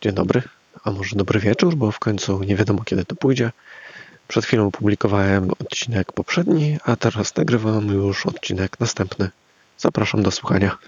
Dzień 0.00 0.12
dobry, 0.12 0.42
a 0.84 0.90
może 0.90 1.16
dobry 1.16 1.40
wieczór, 1.40 1.74
bo 1.74 1.92
w 1.92 1.98
końcu 1.98 2.42
nie 2.44 2.56
wiadomo 2.56 2.84
kiedy 2.84 3.04
to 3.04 3.16
pójdzie. 3.16 3.52
Przed 4.28 4.44
chwilą 4.44 4.66
opublikowałem 4.66 5.50
odcinek 5.50 6.12
poprzedni, 6.12 6.78
a 6.84 6.96
teraz 6.96 7.36
nagrywam 7.36 7.88
już 7.88 8.26
odcinek 8.26 8.80
następny. 8.80 9.30
Zapraszam 9.78 10.22
do 10.22 10.30
słuchania. 10.30 10.78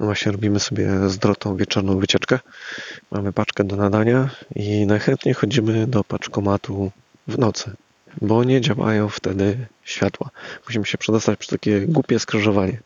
No 0.00 0.06
właśnie 0.06 0.32
robimy 0.32 0.60
sobie 0.60 1.08
z 1.08 1.18
Drotą 1.18 1.56
wieczorną 1.56 1.98
wycieczkę. 1.98 2.38
Mamy 3.10 3.32
paczkę 3.32 3.64
do 3.64 3.76
nadania 3.76 4.30
i 4.56 4.86
najchętniej 4.86 5.34
chodzimy 5.34 5.86
do 5.86 6.04
paczkomatu 6.04 6.90
w 7.28 7.38
nocy, 7.38 7.70
bo 8.22 8.44
nie 8.44 8.60
działają 8.60 9.08
wtedy 9.08 9.66
światła. 9.84 10.30
Musimy 10.66 10.86
się 10.86 10.98
przedostać 10.98 11.38
przez 11.38 11.50
takie 11.50 11.80
głupie 11.80 12.18
skrzyżowanie, 12.18 12.80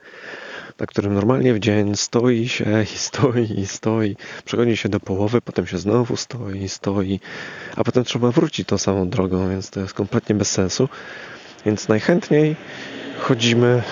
na 0.78 0.86
którym 0.86 1.14
normalnie 1.14 1.54
w 1.54 1.58
dzień 1.58 1.96
stoi 1.96 2.48
się 2.48 2.82
i 2.94 2.98
stoi 2.98 3.60
i 3.60 3.66
stoi. 3.66 4.16
Przechodzi 4.44 4.76
się 4.76 4.88
do 4.88 5.00
połowy, 5.00 5.40
potem 5.40 5.66
się 5.66 5.78
znowu 5.78 6.16
stoi 6.16 6.62
i 6.62 6.68
stoi, 6.68 7.20
a 7.76 7.84
potem 7.84 8.04
trzeba 8.04 8.30
wrócić 8.30 8.68
tą 8.68 8.78
samą 8.78 9.08
drogą, 9.08 9.50
więc 9.50 9.70
to 9.70 9.80
jest 9.80 9.94
kompletnie 9.94 10.34
bez 10.34 10.50
sensu. 10.50 10.88
Więc 11.66 11.88
najchętniej 11.88 12.56
chodzimy 13.18 13.82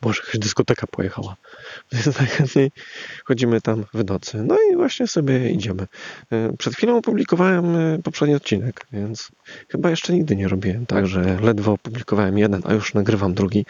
Boże, 0.00 0.22
jakaś 0.26 0.38
dyskoteka 0.38 0.86
pojechała. 0.86 1.36
Więc 1.92 2.18
najchętniej 2.18 2.70
chodzimy 3.24 3.60
tam 3.60 3.84
w 3.94 4.04
nocy. 4.04 4.42
No 4.42 4.56
i 4.72 4.76
właśnie 4.76 5.06
sobie 5.06 5.50
idziemy. 5.50 5.86
E, 6.32 6.56
Przed 6.58 6.74
chwilą 6.74 6.96
opublikowałem 6.96 7.76
e, 7.76 7.98
poprzedni 7.98 8.34
odcinek, 8.34 8.86
więc 8.92 9.28
chyba 9.68 9.90
jeszcze 9.90 10.12
nigdy 10.12 10.36
nie 10.36 10.48
robiłem 10.48 10.86
tak, 10.86 11.06
że 11.06 11.40
ledwo 11.40 11.72
opublikowałem 11.72 12.38
jeden, 12.38 12.62
a 12.64 12.74
już 12.74 12.94
nagrywam 12.94 13.34
drugi. 13.34 13.66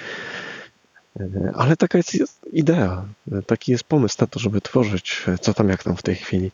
E, 1.21 1.53
Ale 1.55 1.77
taka 1.77 1.99
jest, 1.99 2.41
idea, 2.53 3.05
taki 3.47 3.73
jest 3.73 3.85
pomysł 3.85 4.17
na 4.21 4.27
to, 4.27 4.41
żeby 4.41 4.61
tworzyć 4.61 5.23
co 5.41 5.55
tam 5.55 5.69
jak 5.69 5.83
tam 5.83 5.97
w 5.97 6.03
tej 6.03 6.15
chwili. 6.15 6.51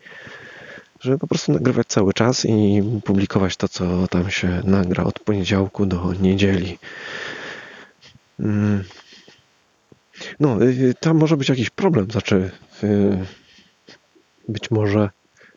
Żeby 1.01 1.19
po 1.19 1.27
prostu 1.27 1.53
nagrywać 1.53 1.87
cały 1.87 2.13
czas 2.13 2.45
i 2.45 2.83
publikować 3.05 3.57
to, 3.57 3.69
co 3.69 4.09
tam 4.09 4.31
się 4.31 4.63
nagra 4.65 5.05
od 5.05 5.19
poniedziałku 5.21 5.87
do 5.87 6.13
niedzieli. 6.21 6.79
Mm. 8.41 8.85
No, 10.41 10.63
y, 10.63 10.95
tam 11.01 11.17
może 11.17 11.37
być 11.37 11.49
jakiś 11.49 11.71
problem. 11.71 12.11
Znaczy, 12.11 12.51
y, 12.85 13.19
być 14.49 14.71
może 14.71 15.11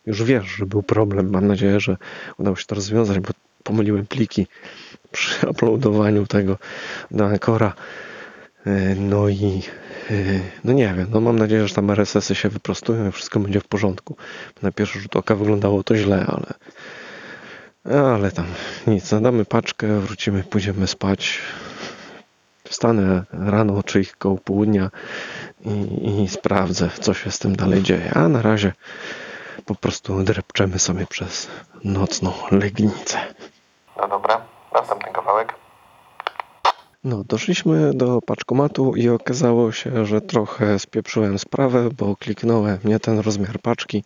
już 0.05 0.23
wiesz, 0.23 0.45
że 0.45 0.65
był 0.65 0.83
problem. 0.83 1.31
Mam 1.31 1.47
nadzieję, 1.47 1.79
że 1.79 1.97
udało 2.37 2.55
się 2.55 2.65
to 2.65 2.75
rozwiązać, 2.75 3.19
bo 3.19 3.29
pomyliłem 3.63 4.05
pliki 4.05 4.47
przy 5.11 5.47
uploadowaniu 5.51 6.27
tego 6.27 6.57
do 7.11 7.25
Ancora. 7.25 7.73
Y, 8.67 8.95
No 8.99 9.29
i 9.29 9.61
y, 10.11 10.41
no 10.63 10.73
nie 10.73 10.93
wiem, 10.97 11.07
no 11.09 11.21
mam 11.21 11.39
nadzieję, 11.39 11.67
że 11.67 11.75
tam 11.75 11.89
RSS-y 11.89 12.35
się 12.35 12.49
wyprostują 12.49 13.09
i 13.09 13.11
wszystko 13.11 13.39
będzie 13.39 13.59
w 13.59 13.67
porządku. 13.67 14.15
Na 14.61 14.71
pierwszy 14.71 14.99
rzut 14.99 15.15
oka 15.15 15.35
wyglądało 15.35 15.83
to 15.83 15.95
źle, 15.95 16.25
ale 16.27 16.53
ale 17.95 18.31
tam 18.31 18.45
nic, 18.87 19.11
nadamy 19.11 19.45
paczkę, 19.45 19.99
wrócimy, 19.99 20.43
pójdziemy 20.43 20.87
spać. 20.87 21.39
Wstanę 22.69 23.23
rano, 23.31 23.83
czy 23.83 24.01
ich 24.01 24.17
koło 24.17 24.37
południa 24.37 24.89
i, 25.65 26.21
i 26.23 26.27
sprawdzę, 26.27 26.89
co 27.01 27.13
się 27.13 27.31
z 27.31 27.39
tym 27.39 27.55
dalej 27.55 27.83
dzieje. 27.83 28.11
A 28.15 28.27
na 28.27 28.41
razie 28.41 28.73
po 29.65 29.75
prostu 29.75 30.23
drepczemy 30.23 30.79
sobie 30.79 31.05
przez 31.07 31.47
nocną 31.83 32.33
legnicę. 32.51 33.17
No 33.97 34.07
dobra, 34.07 34.41
następny 34.73 35.11
kawałek. 35.13 35.53
No, 37.03 37.23
doszliśmy 37.23 37.93
do 37.93 38.21
paczkomatu 38.21 38.95
i 38.95 39.09
okazało 39.09 39.71
się, 39.71 40.05
że 40.05 40.21
trochę 40.21 40.79
spieprzyłem 40.79 41.39
sprawę, 41.39 41.89
bo 41.97 42.15
kliknąłem 42.15 42.77
nie 42.83 42.99
ten 42.99 43.19
rozmiar 43.19 43.59
paczki. 43.59 44.03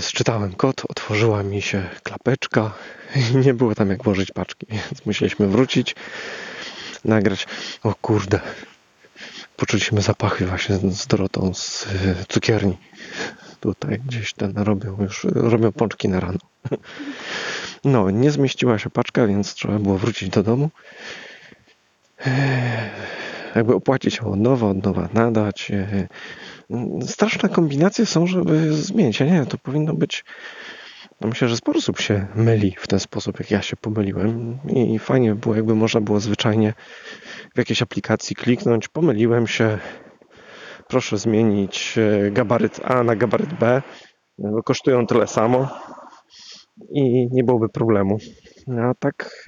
Sczytałem 0.00 0.52
kod, 0.52 0.82
otworzyła 0.88 1.42
mi 1.42 1.62
się 1.62 1.88
klapeczka 2.02 2.72
i 3.32 3.36
nie 3.36 3.54
było 3.54 3.74
tam 3.74 3.90
jak 3.90 4.04
włożyć 4.04 4.30
paczki, 4.30 4.66
więc 4.68 5.06
musieliśmy 5.06 5.48
wrócić, 5.48 5.94
nagrać. 7.04 7.46
O 7.82 7.94
kurde, 7.94 8.40
poczuliśmy 9.56 10.02
zapachy 10.02 10.46
właśnie 10.46 10.76
z 10.76 11.06
Dorotą 11.06 11.54
z 11.54 11.86
y, 11.86 11.88
cukierni. 12.28 12.78
Tutaj 13.60 14.00
gdzieś 14.06 14.32
ten 14.32 14.52
robią 14.56 14.96
już, 15.00 15.24
robią 15.24 15.72
pączki 15.72 16.08
na 16.08 16.20
rano. 16.20 16.38
No, 17.84 18.10
nie 18.10 18.30
zmieściła 18.30 18.78
się 18.78 18.90
paczka, 18.90 19.26
więc 19.26 19.54
trzeba 19.54 19.78
było 19.78 19.98
wrócić 19.98 20.28
do 20.28 20.42
domu. 20.42 20.70
Jakby 23.56 23.74
opłacić 23.74 24.18
ją 24.18 24.32
od 24.32 24.40
nowa, 24.40 24.70
od 24.70 24.84
nowa 24.84 25.08
nadać. 25.14 25.70
E, 25.70 26.08
Straszne 27.06 27.48
kombinacje 27.48 28.06
są, 28.06 28.26
żeby 28.26 28.72
zmienić. 28.72 29.20
Ja 29.20 29.26
nie 29.26 29.46
to 29.46 29.58
powinno 29.58 29.94
być. 29.94 30.24
No 31.20 31.28
myślę, 31.28 31.48
że 31.48 31.56
sporo 31.56 31.78
osób 31.78 32.00
się 32.00 32.26
myli 32.34 32.76
w 32.78 32.86
ten 32.86 33.00
sposób, 33.00 33.38
jak 33.38 33.50
ja 33.50 33.62
się 33.62 33.76
pomyliłem. 33.76 34.58
I 34.68 34.98
fajnie 34.98 35.34
by 35.34 35.40
było, 35.40 35.54
jakby 35.54 35.74
można 35.74 36.00
było 36.00 36.20
zwyczajnie 36.20 36.74
w 37.54 37.58
jakiejś 37.58 37.82
aplikacji 37.82 38.36
kliknąć. 38.36 38.88
Pomyliłem 38.88 39.46
się. 39.46 39.78
Proszę 40.88 41.18
zmienić 41.18 41.98
e, 41.98 42.30
gabaryt 42.30 42.80
A 42.84 43.02
na 43.02 43.16
gabaryt 43.16 43.54
B. 43.54 43.82
Kosztują 44.64 45.06
tyle 45.06 45.26
samo 45.26 45.68
i 46.94 47.28
nie 47.32 47.44
byłoby 47.44 47.68
problemu. 47.68 48.18
A 48.80 48.94
tak, 48.94 49.44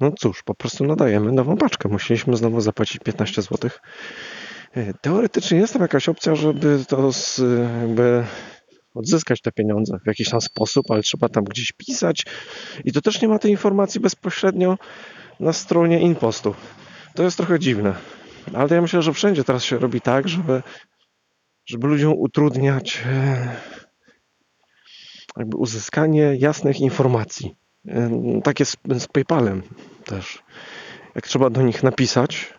no 0.00 0.12
cóż, 0.18 0.42
po 0.42 0.54
prostu 0.54 0.84
nadajemy 0.84 1.32
nową 1.32 1.56
paczkę. 1.56 1.88
Musieliśmy 1.88 2.36
znowu 2.36 2.60
zapłacić 2.60 2.98
15 2.98 3.42
zł. 3.42 3.70
Y, 4.76 4.94
Teoretycznie 5.00 5.58
jest 5.58 5.72
tam 5.72 5.82
jakaś 5.82 6.08
opcja, 6.08 6.34
żeby 6.34 6.84
to 6.88 7.12
z, 7.12 7.42
jakby 7.80 8.24
odzyskać 8.94 9.40
te 9.40 9.52
pieniądze 9.52 9.98
w 10.04 10.06
jakiś 10.06 10.30
tam 10.30 10.40
sposób, 10.40 10.90
ale 10.90 11.02
trzeba 11.02 11.28
tam 11.28 11.44
gdzieś 11.44 11.72
pisać 11.72 12.24
i 12.84 12.92
to 12.92 13.00
też 13.00 13.22
nie 13.22 13.28
ma 13.28 13.38
tej 13.38 13.50
informacji 13.50 14.00
bezpośrednio 14.00 14.78
na 15.40 15.52
stronie 15.52 16.00
Inpostu. 16.00 16.54
To 17.14 17.22
jest 17.22 17.36
trochę 17.36 17.58
dziwne. 17.58 17.94
Ale 18.52 18.74
ja 18.74 18.82
myślę, 18.82 19.02
że 19.02 19.12
wszędzie 19.12 19.44
teraz 19.44 19.64
się 19.64 19.78
robi 19.78 20.00
tak, 20.00 20.28
żeby, 20.28 20.62
żeby 21.66 21.86
ludziom 21.86 22.14
utrudniać 22.16 23.02
e, 23.06 23.56
jakby 25.36 25.56
uzyskanie 25.56 26.36
jasnych 26.38 26.80
informacji. 26.80 27.54
Tak 28.44 28.60
jest 28.60 28.76
z 28.98 29.06
PayPalem 29.06 29.62
też. 30.04 30.42
Jak 31.14 31.26
trzeba 31.26 31.50
do 31.50 31.62
nich 31.62 31.82
napisać, 31.82 32.54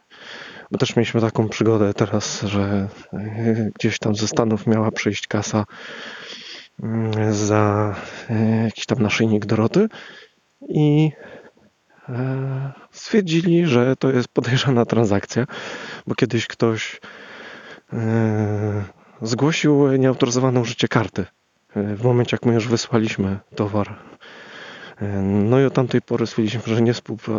bo 0.72 0.78
też 0.78 0.96
mieliśmy 0.96 1.22
taką 1.22 1.50
przygodę 1.50 1.94
teraz, 1.94 2.42
że 2.42 2.88
yy, 3.14 3.72
gdzieś 3.80 4.00
tam 4.00 4.16
ze 4.16 4.28
Stanów 4.28 4.68
miała 4.68 4.92
przyjść 4.92 5.28
kasa 5.28 5.66
yy, 6.80 7.34
za 7.34 7.96
yy, 8.30 8.64
jakiś 8.64 8.86
tam 8.86 9.00
naszyjnik 9.00 9.46
Doroty 9.46 9.88
i 10.70 11.12
yy, 12.10 12.16
stwierdzili, 12.92 13.66
że 13.66 13.96
to 13.96 14.12
jest 14.12 14.28
podejrzana 14.28 14.86
transakcja, 14.86 15.46
bo 16.08 16.16
kiedyś 16.16 16.48
ktoś 16.48 17.02
zgłosił 19.22 19.92
nieautoryzowane 19.92 20.60
użycie 20.60 20.88
karty 20.88 21.26
w 21.76 22.04
momencie, 22.04 22.36
jak 22.36 22.46
my 22.46 22.54
już 22.54 22.68
wysłaliśmy 22.68 23.40
towar. 23.56 23.96
No 25.24 25.60
i 25.60 25.66
od 25.66 25.74
tamtej 25.74 26.02
pory 26.02 26.28
stwierdziliśmy, 26.28 26.76
że 26.76 26.82
nie, 26.82 26.94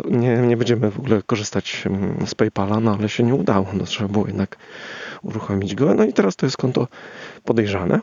nie, 0.05 0.37
nie 0.37 0.57
będziemy 0.57 0.91
w 0.91 0.99
ogóle 0.99 1.21
korzystać 1.21 1.83
mm, 1.85 2.27
z 2.27 2.35
PayPala, 2.35 2.79
no 2.79 2.95
ale 2.99 3.09
się 3.09 3.23
nie 3.23 3.35
udało. 3.35 3.67
No, 3.73 3.85
trzeba 3.85 4.09
było 4.09 4.27
jednak 4.27 4.57
uruchomić 5.21 5.75
go. 5.75 5.93
No 5.93 6.03
i 6.03 6.13
teraz 6.13 6.35
to 6.35 6.45
jest 6.45 6.57
konto 6.57 6.87
podejrzane. 7.43 7.99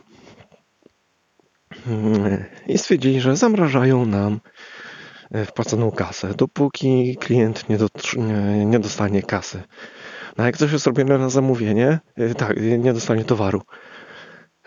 Mm, 1.87 2.45
I 2.67 2.77
stwierdzili, 2.77 3.21
że 3.21 3.35
zamrażają 3.35 4.05
nam 4.05 4.39
e, 5.31 5.45
wpłaconą 5.45 5.91
kasę, 5.91 6.33
dopóki 6.33 7.17
klient 7.19 7.69
nie, 7.69 7.77
nie, 8.17 8.65
nie 8.65 8.79
dostanie 8.79 9.23
kasy. 9.23 9.63
No 10.37 10.45
jak 10.45 10.57
coś 10.57 10.71
jest 10.71 10.87
robione 10.87 11.17
na 11.17 11.29
zamówienie, 11.29 11.99
e, 12.15 12.35
tak, 12.35 12.57
nie 12.77 12.93
dostanie 12.93 13.23
towaru. 13.23 13.61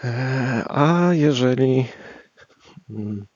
E, 0.04 0.64
A 0.68 1.14
jeżeli 1.14 1.86
mm, 2.90 3.26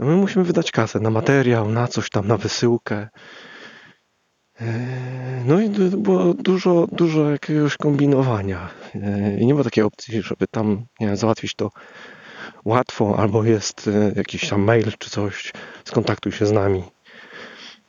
no 0.00 0.06
my 0.06 0.16
musimy 0.16 0.44
wydać 0.44 0.70
kasę 0.70 1.00
na 1.00 1.10
materiał, 1.10 1.68
na 1.68 1.88
coś 1.88 2.10
tam, 2.10 2.28
na 2.28 2.36
wysyłkę. 2.36 3.08
E, 4.60 4.64
No 5.44 5.60
i 5.60 5.68
było 5.90 6.34
dużo, 6.34 6.86
dużo 6.92 7.30
jakiegoś 7.30 7.76
kombinowania. 7.76 8.68
E, 8.94 9.38
I 9.38 9.46
nie 9.46 9.54
ma 9.54 9.64
takiej 9.64 9.84
opcji, 9.84 10.22
żeby 10.22 10.46
tam 10.46 10.86
nie 11.00 11.06
wiem, 11.06 11.16
załatwić 11.16 11.54
to 11.54 11.70
łatwo, 12.64 13.18
albo 13.18 13.44
jest 13.44 13.88
e, 13.88 14.12
jakiś 14.16 14.48
tam 14.48 14.62
mail 14.62 14.92
czy 14.98 15.10
coś, 15.10 15.52
skontaktuj 15.84 16.32
się 16.32 16.46
z 16.46 16.52
nami. 16.52 16.82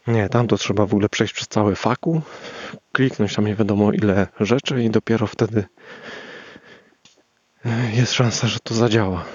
Nie, 0.08 0.30
tam 0.30 0.48
to 0.48 0.58
trzeba 0.58 0.86
w 0.86 0.94
ogóle 0.94 1.10
przejść 1.10 1.34
przez 1.34 1.48
całe 1.48 1.76
faku, 1.76 2.22
kliknąć 2.92 3.36
tam 3.36 3.46
nie 3.46 3.56
wiadomo 3.56 3.92
ile 3.92 4.28
rzeczy 4.40 4.84
i 4.84 4.90
dopiero 4.90 5.28
wtedy 5.28 5.64
jest 7.94 8.14
szansa, 8.14 8.48
że 8.48 8.60
to 8.60 8.74
zadziała, 8.74 9.26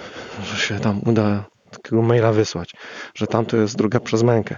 że 0.45 0.57
się 0.57 0.81
tam 0.81 1.01
uda 1.07 1.45
takiego 1.71 2.03
maila 2.03 2.33
wysłać, 2.33 2.73
że 3.15 3.27
tam 3.27 3.47
to 3.47 3.57
jest 3.57 3.77
druga 3.77 4.01
przez 4.01 4.23
mękę. 4.23 4.57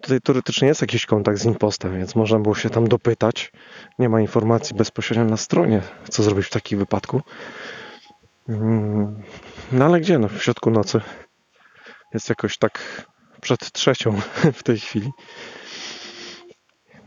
Tutaj 0.00 0.20
teoretycznie 0.20 0.68
jest 0.68 0.80
jakiś 0.80 1.06
kontakt 1.06 1.38
z 1.38 1.44
impostem, 1.44 1.98
więc 1.98 2.14
można 2.14 2.38
było 2.38 2.54
się 2.54 2.70
tam 2.70 2.88
dopytać. 2.88 3.52
Nie 3.98 4.08
ma 4.08 4.20
informacji 4.20 4.76
bezpośrednio 4.76 5.24
na 5.24 5.36
stronie, 5.36 5.82
co 6.10 6.22
zrobić 6.22 6.46
w 6.46 6.50
takim 6.50 6.78
wypadku. 6.78 7.22
Mm, 8.48 9.22
No 9.72 9.84
ale 9.84 10.00
gdzie? 10.00 10.18
No 10.18 10.28
w 10.28 10.42
środku 10.42 10.70
nocy. 10.70 11.00
Jest 12.14 12.28
jakoś 12.28 12.58
tak 12.58 13.06
przed 13.40 13.72
trzecią 13.72 14.20
w 14.58 14.62
tej 14.62 14.78
chwili. 14.78 15.10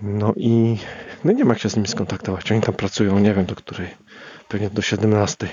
No 0.01 0.33
i 0.35 0.77
no 1.23 1.31
nie 1.31 1.45
ma 1.45 1.53
jak 1.53 1.61
się 1.61 1.69
z 1.69 1.75
nimi 1.75 1.87
skontaktować. 1.87 2.51
Oni 2.51 2.61
tam 2.61 2.75
pracują, 2.75 3.19
nie 3.19 3.33
wiem 3.33 3.45
do 3.45 3.55
której. 3.55 3.87
Pewnie 4.47 4.69
do 4.69 4.81
17. 4.81 5.47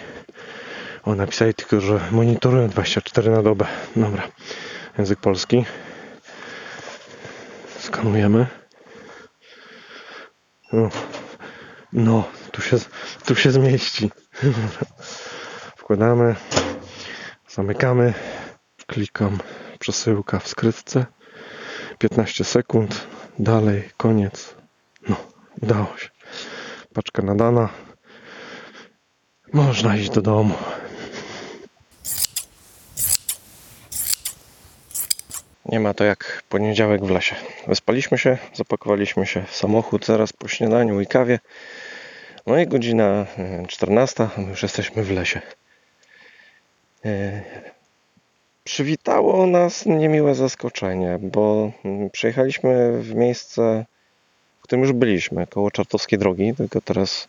O, 1.06 1.14
napisali 1.14 1.54
tylko, 1.54 1.80
że 1.80 2.00
monitorują 2.10 2.68
24 2.68 3.30
na 3.30 3.42
dobę. 3.42 3.66
Dobra. 3.96 4.28
Język 4.98 5.20
polski. 5.20 5.64
Skanujemy. 7.78 8.46
No, 10.72 10.88
no 11.92 12.24
tu, 12.52 12.62
się, 12.62 12.76
tu 13.24 13.34
się 13.34 13.50
zmieści. 13.50 14.10
Wkładamy. 15.76 16.34
Zamykamy. 17.48 18.14
Klikam 18.86 19.38
przesyłka 19.78 20.38
w 20.38 20.48
skrytce. 20.48 21.06
15 21.98 22.44
sekund. 22.44 23.06
Dalej, 23.38 23.88
koniec. 23.96 24.54
No, 25.08 25.16
udało 25.62 25.96
się. 25.96 26.08
Paczka 26.94 27.22
nadana. 27.22 27.68
Można 29.52 29.96
iść 29.96 30.10
do 30.10 30.22
domu. 30.22 30.54
Nie 35.68 35.80
ma 35.80 35.94
to 35.94 36.04
jak 36.04 36.42
poniedziałek 36.48 37.04
w 37.04 37.10
lesie. 37.10 37.36
Wyspaliśmy 37.66 38.18
się, 38.18 38.38
zapakowaliśmy 38.54 39.26
się 39.26 39.42
w 39.42 39.56
samochód 39.56 40.06
zaraz 40.06 40.32
po 40.32 40.48
śniadaniu 40.48 41.00
i 41.00 41.06
kawie. 41.06 41.38
No 42.46 42.58
i 42.58 42.66
godzina 42.66 43.26
e, 43.38 43.66
14, 43.68 44.28
a 44.36 44.40
my 44.40 44.50
już 44.50 44.62
jesteśmy 44.62 45.02
w 45.02 45.10
lesie. 45.10 45.40
E, 47.04 47.42
Przywitało 48.66 49.46
nas 49.46 49.86
niemiłe 49.86 50.34
zaskoczenie, 50.34 51.18
bo 51.22 51.72
mm, 51.84 52.10
przyjechaliśmy 52.10 53.02
w 53.02 53.14
miejsce, 53.14 53.84
w 54.58 54.62
którym 54.62 54.82
już 54.82 54.92
byliśmy, 54.92 55.46
koło 55.46 55.70
Czartowskiej 55.70 56.18
Drogi, 56.18 56.54
tylko 56.54 56.80
teraz 56.80 57.28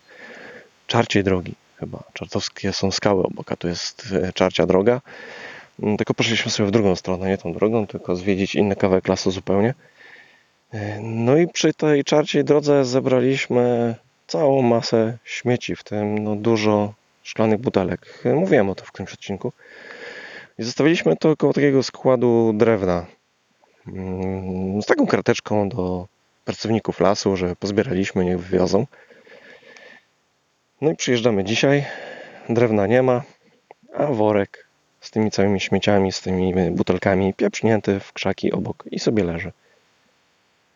Czarciej 0.87 1.23
Drogi 1.23 1.55
chyba. 1.79 2.03
Czartowskie 2.13 2.73
są 2.73 2.91
skały 2.91 3.23
obok, 3.23 3.51
a 3.51 3.55
tu 3.55 3.67
jest 3.67 4.13
e, 4.23 4.33
Czarcia 4.33 4.65
Droga. 4.65 5.01
Mm, 5.83 5.97
Tylko 5.97 6.13
poszliśmy 6.13 6.51
sobie 6.51 6.69
w 6.69 6.71
drugą 6.71 6.95
stronę, 6.95 7.27
nie 7.27 7.37
tą 7.37 7.53
drogą, 7.53 7.87
tylko 7.87 8.15
zwiedzić 8.15 8.55
inny 8.55 8.75
kawałek 8.75 9.07
lasu 9.07 9.31
zupełnie. 9.31 9.73
E, 10.73 10.99
No 11.01 11.37
i 11.37 11.47
przy 11.47 11.73
tej 11.73 12.03
czarciej 12.03 12.43
drodze 12.43 12.85
zebraliśmy 12.85 13.95
całą 14.27 14.61
masę 14.61 15.17
śmieci, 15.23 15.75
w 15.75 15.83
tym 15.83 16.17
no, 16.17 16.35
dużo 16.35 16.93
szklanych 17.23 17.59
butelek. 17.59 18.21
E, 18.25 18.33
Mówiłem 18.33 18.69
o 18.69 18.75
to 18.75 18.85
w 18.85 18.91
którymś 18.91 19.13
odcinku. 19.13 19.53
I 20.59 20.63
zostawiliśmy 20.63 21.15
to 21.17 21.37
koło 21.37 21.53
takiego 21.53 21.83
składu 21.83 22.53
drewna. 22.53 23.05
Mm, 23.87 24.81
Z 24.81 24.85
taką 24.85 25.07
karteczką 25.07 25.69
do 25.69 26.07
pracowników 26.45 26.99
lasu, 26.99 27.37
że 27.37 27.55
pozbieraliśmy, 27.55 28.25
niech 28.25 28.39
wywiozą. 28.39 28.87
No 30.81 30.91
i 30.91 30.95
przyjeżdżamy 30.95 31.43
dzisiaj. 31.43 31.85
Drewna 32.49 32.87
nie 32.87 33.03
ma, 33.03 33.23
a 33.93 34.05
worek 34.07 34.66
z 35.07 35.11
tymi 35.11 35.31
całymi 35.31 35.59
śmieciami, 35.59 36.11
z 36.11 36.21
tymi 36.21 36.71
butelkami 36.71 37.33
pieprznięty 37.33 37.99
w 37.99 38.13
krzaki 38.13 38.51
obok 38.51 38.83
i 38.91 38.99
sobie 38.99 39.23
leży. 39.23 39.51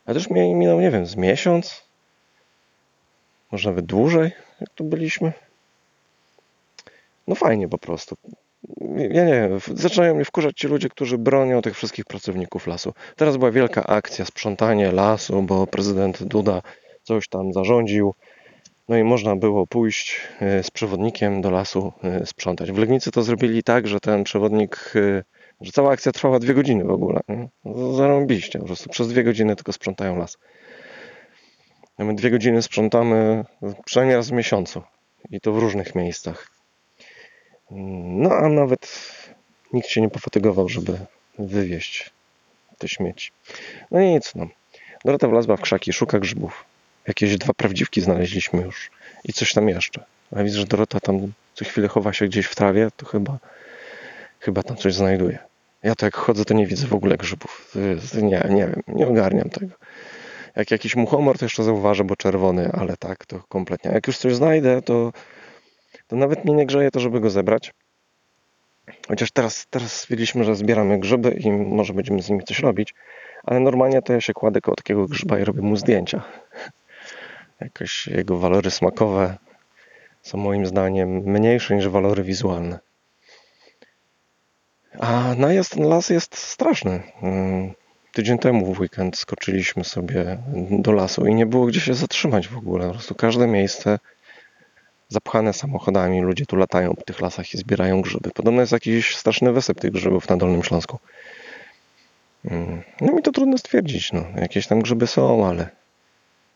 A 0.06 0.14
też 0.14 0.30
mi- 0.30 0.56
minął, 0.56 0.82
nie 0.82 0.92
wiem, 0.92 1.06
z 1.06 1.16
miesiąc, 1.16 1.84
może 3.52 3.70
nawet 3.70 3.86
dłużej, 3.86 4.32
jak 4.62 4.70
tu 4.70 4.84
byliśmy. 4.84 5.34
No 7.28 7.36
fajnie 7.36 7.68
po 7.68 7.78
prostu. 7.78 8.18
Ja 8.98 9.26
nie 9.26 9.34
wiem, 9.34 9.60
zaczynają 9.74 10.16
mnie 10.16 10.26
wkurzać 10.26 10.58
ci 10.58 10.68
ludzie, 10.68 10.90
którzy 10.90 11.18
bronią 11.18 11.62
tych 11.62 11.76
wszystkich 11.76 12.06
pracowników 12.06 12.68
lasu. 12.68 12.94
Teraz 13.16 13.38
była 13.38 13.52
wielka 13.52 13.84
akcja, 13.88 14.26
sprzątanie 14.26 14.92
lasu, 14.92 15.42
bo 15.42 15.68
prezydent 15.68 16.24
Duda 16.24 16.62
coś 17.04 17.28
tam 17.28 17.54
zarządził. 17.54 18.14
No 18.90 18.98
i 18.98 19.04
można 19.04 19.36
było 19.36 19.68
pójść 19.68 20.22
e, 20.42 20.64
z 20.64 20.72
przewodnikiem 20.72 21.42
do 21.42 21.52
lasu 21.52 21.94
e, 22.04 22.26
sprzątać. 22.26 22.72
W 22.72 22.78
Legnicy 22.78 23.12
to 23.12 23.24
zrobili 23.24 23.64
tak, 23.64 23.88
że 23.88 24.00
ten 24.00 24.24
przewodnik, 24.24 24.94
e, 24.96 25.24
że 25.62 25.72
cała 25.72 25.92
akcja 25.92 26.12
trwała 26.12 26.40
dwie 26.40 26.54
godziny 26.54 26.84
w 26.84 26.92
ogóle. 26.92 27.20
nie? 27.30 27.50
No, 27.66 27.94
Zarąbiście, 27.94 28.60
po 28.60 28.66
prostu 28.66 28.90
przez 28.90 29.08
dwie 29.08 29.24
godziny 29.24 29.56
tylko 29.56 29.74
sprzątają 29.74 30.18
las. 30.18 30.38
A 31.98 32.04
my 32.04 32.16
dwie 32.16 32.32
godziny 32.32 32.62
sprzątamy 32.62 33.46
przynajmniej 33.86 34.18
raz 34.18 34.30
w 34.30 34.32
miesiącu 34.32 34.82
i 35.32 35.42
to 35.42 35.52
w 35.54 35.58
różnych 35.58 35.96
miejscach. 35.96 36.48
No 37.72 38.30
a 38.32 38.50
nawet 38.50 39.12
nikt 39.74 39.88
się 39.88 40.02
nie 40.02 40.10
pofatygował, 40.10 40.70
żeby 40.70 41.00
wywieźć 41.40 42.12
te 42.78 42.88
śmieci. 42.88 43.32
No 43.92 44.00
i 44.00 44.06
nic, 44.06 44.36
no. 44.36 44.48
Dorota 45.06 45.28
wlazła 45.28 45.58
w 45.58 45.62
krzaki, 45.62 45.94
szuka 45.94 46.20
grzybów. 46.20 46.71
Jakieś 47.08 47.38
dwa 47.38 47.54
prawdziwki 47.54 48.02
znaleźliśmy 48.02 48.62
już 48.62 48.92
i 49.24 49.34
coś 49.34 49.54
tam 49.54 49.70
jeszcze. 49.70 50.04
A 50.36 50.44
widzę, 50.44 50.60
że 50.60 50.66
Dorota 50.66 51.00
tam 51.00 51.32
co 51.54 51.66
chwilę 51.66 51.88
chowa 51.88 52.14
się 52.14 52.26
gdzieś 52.26 52.46
w 52.46 52.56
trawie, 52.56 52.90
to 52.98 53.06
chyba, 53.06 53.38
chyba 54.40 54.64
tam 54.64 54.78
coś 54.78 54.94
znajduje. 54.94 55.40
Ja 55.84 55.96
to 55.96 56.06
jak 56.06 56.16
chodzę, 56.16 56.46
to 56.46 56.54
nie 56.54 56.68
widzę 56.68 56.88
w 56.88 56.94
ogóle 56.94 57.18
grzybów. 57.18 57.76
Nie, 58.22 58.46
nie 58.50 58.68
wiem, 58.68 58.82
nie 58.88 59.08
ogarniam 59.08 59.50
tego. 59.50 59.76
Jak 60.56 60.72
jakiś 60.72 60.96
muchomor, 60.96 61.38
to 61.38 61.46
jeszcze 61.46 61.64
zauważę, 61.64 62.04
bo 62.04 62.16
czerwony, 62.16 62.72
ale 62.72 62.98
tak, 62.98 63.26
to 63.26 63.44
kompletnie. 63.50 63.92
Jak 63.92 64.08
już 64.08 64.18
coś 64.18 64.36
znajdę, 64.36 64.82
to, 64.82 65.14
to 66.08 66.16
nawet 66.16 66.46
mnie 66.46 66.54
nie 66.54 66.66
grzeje 66.66 66.92
to, 66.92 67.00
żeby 67.00 67.20
go 67.20 67.30
zebrać. 67.30 67.74
Chociaż 69.08 69.32
teraz, 69.32 69.68
teraz 69.70 69.94
stwierdziliśmy, 69.94 70.44
że 70.44 70.56
zbieramy 70.56 71.00
grzyby 71.00 71.32
i 71.32 71.52
może 71.52 71.94
będziemy 71.94 72.22
z 72.22 72.30
nimi 72.30 72.44
coś 72.44 72.60
robić, 72.60 72.94
ale 73.44 73.60
normalnie 73.60 74.02
to 74.02 74.14
ja 74.14 74.22
się 74.22 74.34
kładę 74.34 74.62
koło 74.62 74.76
takiego 74.76 75.06
grzyba 75.06 75.40
i 75.40 75.44
robię 75.44 75.62
mu 75.62 75.76
zdjęcia. 75.76 76.24
Jakoś 77.62 78.08
jego 78.08 78.38
walory 78.38 78.72
smakowe 78.72 79.38
są 80.22 80.38
moim 80.38 80.66
zdaniem 80.66 81.10
mniejsze 81.10 81.76
niż 81.76 81.88
walory 81.88 82.24
wizualne. 82.24 82.80
A 85.00 85.36
najazd 85.38 85.76
na 85.76 85.88
las 85.88 86.10
jest 86.10 86.38
straszny. 86.38 87.04
Mm, 87.22 87.74
Tydzień 88.14 88.40
temu 88.40 88.74
w 88.74 88.80
weekend 88.80 89.18
skoczyliśmy 89.18 89.84
sobie 89.84 90.38
do 90.72 90.92
lasu 90.92 91.26
i 91.26 91.36
nie 91.36 91.46
było 91.46 91.66
gdzie 91.66 91.80
się 91.80 91.94
zatrzymać 91.94 92.48
w 92.48 92.58
ogóle. 92.58 92.88
Po 92.88 92.94
prostu 92.94 93.16
każde 93.16 93.48
miejsce 93.48 94.00
zapchane 95.10 95.54
samochodami, 95.54 96.22
ludzie 96.22 96.46
tu 96.46 96.56
latają 96.56 96.94
po 96.96 97.02
tych 97.02 97.22
lasach 97.22 97.54
i 97.54 97.58
zbierają 97.58 98.02
grzyby. 98.02 98.32
Podobno 98.32 98.62
jest 98.62 98.72
jakiś 98.72 99.16
straszny 99.16 99.52
wysyp 99.54 99.80
tych 99.80 99.92
grzybów 99.92 100.30
na 100.30 100.38
Dolnym 100.38 100.64
Śląsku. 100.64 101.00
Mm, 102.46 102.82
No 103.02 103.14
mi 103.14 103.22
to 103.22 103.32
trudno 103.32 103.58
stwierdzić. 103.58 104.12
No. 104.12 104.26
Jakieś 104.36 104.68
tam 104.68 104.82
grzyby 104.82 105.08
są, 105.08 105.48
ale 105.48 105.70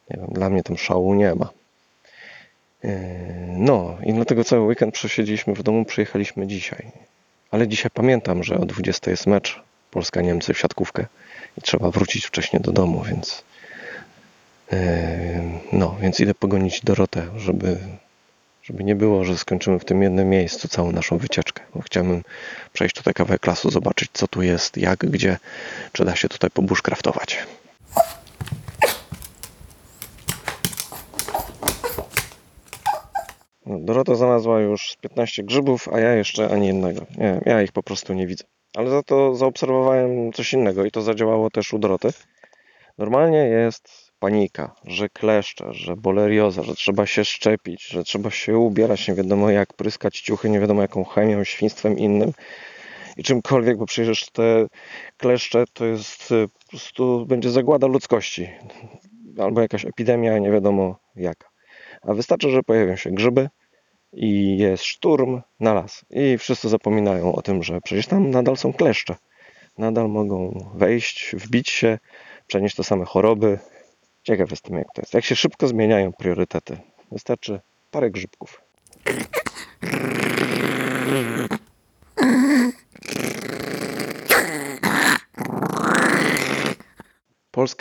nie 0.10 0.18
wiem, 0.18 0.28
dla 0.32 0.50
mnie 0.50 0.64
tam 0.64 0.78
szału 0.78 1.14
nie 1.14 1.36
ma. 1.36 1.50
Yy, 2.84 2.90
No 3.58 3.98
i 4.04 4.14
dlatego 4.14 4.44
cały 4.44 4.62
weekend 4.62 4.94
przesiedzieliśmy 4.94 5.54
w 5.54 5.64
domu, 5.64 5.86
przyjechaliśmy 5.86 6.48
dzisiaj. 6.48 6.92
Ale 7.52 7.68
dzisiaj 7.68 7.92
pamiętam, 7.94 8.44
że 8.44 8.58
o 8.58 8.66
20 8.66 9.12
jest 9.12 9.28
mecz 9.28 9.62
Polska-Niemcy 9.92 10.54
w 10.54 10.60
siatkówkę 10.60 11.06
i 11.58 11.62
trzeba 11.62 11.92
wrócić 11.92 12.26
wcześniej 12.26 12.62
do 12.62 12.72
domu, 12.72 13.04
więc 13.04 13.44
yy, 14.72 14.78
no, 15.72 15.96
więc 16.02 16.20
idę 16.20 16.34
pogonić 16.34 16.82
Dorotę, 16.82 17.28
żeby, 17.38 17.78
żeby 18.64 18.84
nie 18.84 18.96
było, 18.96 19.26
że 19.26 19.38
skończymy 19.38 19.80
w 19.80 19.86
tym 19.86 20.04
jednym 20.04 20.30
miejscu 20.30 20.68
całą 20.68 20.92
naszą 20.92 21.18
wycieczkę. 21.18 21.64
Bo 21.76 21.82
chciałbym 21.82 22.24
przejść 22.74 22.96
tutaj 22.96 23.14
kawałek 23.14 23.48
lasu, 23.48 23.72
zobaczyć 23.72 24.10
co 24.14 24.28
tu 24.28 24.42
jest, 24.42 24.78
jak, 24.78 25.00
gdzie, 25.00 25.38
czy 25.92 26.06
da 26.06 26.16
się 26.16 26.30
tutaj 26.30 26.50
pobushcraftować. 26.50 27.38
Dorota 33.66 34.16
znalazła 34.16 34.60
już 34.60 34.92
z 34.92 34.96
15 34.96 35.44
grzybów, 35.44 35.88
a 35.94 36.00
ja 36.00 36.14
jeszcze 36.14 36.50
ani 36.50 36.68
jednego. 36.68 37.06
Nie 37.18 37.42
ja 37.46 37.62
ich 37.62 37.72
po 37.72 37.84
prostu 37.84 38.14
nie 38.14 38.28
widzę. 38.28 38.44
Ale 38.76 38.90
za 38.90 39.04
to 39.04 39.36
zaobserwowałem 39.36 40.34
coś 40.34 40.54
innego 40.54 40.86
i 40.86 40.92
to 40.92 41.02
zadziałało 41.02 41.50
też 41.50 41.74
u 41.74 41.80
Doroty. 41.80 42.10
Normalnie 42.98 43.38
jest 43.38 44.12
panika, 44.20 44.76
że 44.84 45.10
kleszcze, 45.10 45.74
że 45.74 45.96
bolerioza, 45.96 46.64
że 46.64 46.76
trzeba 46.76 47.06
się 47.06 47.26
szczepić, 47.26 47.88
że 47.88 48.04
trzeba 48.04 48.30
się 48.30 48.58
ubierać 48.58 49.08
nie 49.08 49.14
wiadomo 49.14 49.50
jak, 49.50 49.74
pryskać 49.74 50.22
ciuchy 50.22 50.50
nie 50.50 50.60
wiadomo 50.60 50.82
jaką 50.82 51.04
chemią, 51.04 51.44
świństwem 51.44 51.98
innym 51.98 52.32
i 53.18 53.24
czymkolwiek, 53.24 53.78
bo 53.78 53.86
przecież 53.86 54.30
te 54.32 54.68
kleszcze 55.18 55.64
to 55.74 55.86
jest 55.86 56.32
y, 56.32 56.48
po 56.48 56.70
prostu 56.70 57.26
będzie 57.26 57.50
zagłada 57.50 57.88
ludzkości 57.88 58.50
albo 59.38 59.62
jakaś 59.62 59.86
epidemia, 59.86 60.40
nie 60.40 60.52
wiadomo 60.52 61.00
jaka. 61.16 61.55
A 62.08 62.14
wystarczy, 62.14 62.50
że 62.50 62.64
pojawią 62.64 62.96
się 62.96 63.12
grzyby 63.12 63.50
i 64.14 64.58
jest 64.58 64.84
szturm 64.84 65.42
na 65.60 65.74
las. 65.74 66.06
I 66.10 66.38
wszyscy 66.38 66.70
zapominają 66.70 67.36
o 67.36 67.42
tym, 67.42 67.64
że 67.64 67.82
przecież 67.82 68.08
tam 68.08 68.30
nadal 68.30 68.58
są 68.58 68.74
kleszcze. 68.74 69.16
Nadal 69.78 70.10
mogą 70.10 70.66
wejść, 70.76 71.36
wbić 71.36 71.70
się, 71.70 72.00
przenieść 72.48 72.76
te 72.76 72.84
same 72.84 73.06
choroby. 73.06 73.60
Ciekaw 74.24 74.52
jestem, 74.52 74.78
jak 74.78 74.88
to 74.94 75.02
jest. 75.02 75.14
Jak 75.14 75.26
się 75.26 75.36
szybko 75.36 75.68
zmieniają 75.68 76.14
priorytety. 76.14 76.78
Wystarczy 77.12 77.60
parę 77.92 78.12
grzybków. 78.12 78.62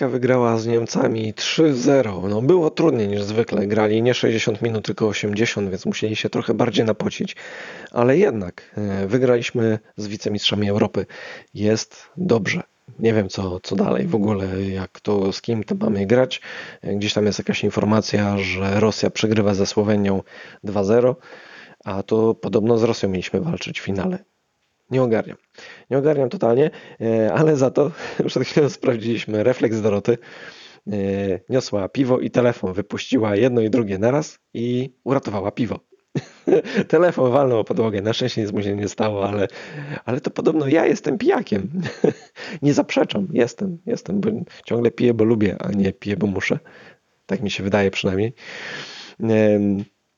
Polska 0.04 0.12
wygrała 0.12 0.58
z 0.58 0.66
Niemcami 0.66 1.34
3-0. 1.34 2.28
No 2.28 2.42
było 2.42 2.70
trudniej 2.70 3.08
niż 3.08 3.22
zwykle. 3.22 3.66
Grali 3.66 4.02
nie 4.02 4.14
60 4.14 4.62
minut, 4.62 4.84
tylko 4.84 5.08
80, 5.08 5.70
więc 5.70 5.86
musieli 5.86 6.16
się 6.16 6.30
trochę 6.30 6.54
bardziej 6.54 6.84
napocić. 6.84 7.36
Ale 7.90 8.18
jednak 8.18 8.62
e, 8.76 9.06
wygraliśmy 9.06 9.78
z 9.96 10.06
wicemistrzami 10.06 10.70
Europy. 10.70 11.06
Jest 11.54 12.10
dobrze. 12.16 12.62
Nie 12.98 13.14
wiem 13.14 13.28
co, 13.28 13.60
co 13.62 13.76
dalej 13.76 14.06
w 14.06 14.14
ogóle, 14.14 14.62
jak 14.62 15.00
to, 15.00 15.32
z 15.32 15.40
kim 15.40 15.64
to 15.64 15.74
mamy 15.74 16.06
grać. 16.06 16.40
E, 16.82 16.94
Gdzieś 16.96 17.12
tam 17.12 17.26
jest 17.26 17.38
jakaś 17.38 17.64
informacja, 17.64 18.38
że 18.38 18.80
Rosja 18.80 19.10
przegrywa 19.10 19.54
ze 19.54 19.66
Słowenią 19.66 20.22
2-0, 20.64 21.14
a 21.84 22.02
to 22.02 22.34
podobno 22.34 22.78
z 22.78 22.82
Rosją 22.82 23.08
mieliśmy 23.08 23.40
walczyć 23.40 23.80
w 23.80 23.84
finale. 23.84 24.18
Nie 24.90 25.02
ogarniam. 25.02 25.36
Nie 25.90 25.98
ogarniam 25.98 26.28
totalnie, 26.28 26.70
e, 27.00 27.32
ale 27.32 27.56
za 27.56 27.70
to 27.70 27.90
przed 28.26 28.42
chwilą 28.42 28.68
sprawdziliśmy 28.68 29.44
refleks 29.44 29.80
Doroty. 29.80 30.18
E, 30.92 30.96
Niosła 31.48 31.88
piwo 31.88 32.20
i 32.20 32.30
telefon, 32.30 32.72
wypuściła 32.72 33.36
jedno 33.36 33.60
i 33.60 33.70
drugie 33.70 33.98
naraz 33.98 34.38
i 34.54 34.94
uratowała 35.04 35.50
piwo. 35.50 35.80
Telefon 36.88 37.32
walnął 37.32 37.58
o 37.58 37.64
podłogę. 37.64 38.02
Na 38.02 38.12
szczęście 38.12 38.42
nic 38.42 38.52
mu 38.52 38.62
się 38.62 38.76
nie 38.76 38.88
stało, 38.88 39.28
ale, 39.28 39.48
ale 40.04 40.20
to 40.20 40.30
podobno 40.30 40.68
ja 40.68 40.86
jestem 40.86 41.18
pijakiem. 41.18 41.82
Nie 42.62 42.74
zaprzeczam, 42.74 43.28
jestem, 43.32 43.78
jestem, 43.86 44.20
bo 44.20 44.30
ciągle 44.64 44.90
piję, 44.90 45.14
bo 45.14 45.24
lubię, 45.24 45.56
a 45.60 45.68
nie 45.68 45.92
piję, 45.92 46.16
bo 46.16 46.26
muszę. 46.26 46.58
Tak 47.26 47.42
mi 47.42 47.50
się 47.50 47.64
wydaje 47.64 47.90
przynajmniej. 47.90 48.34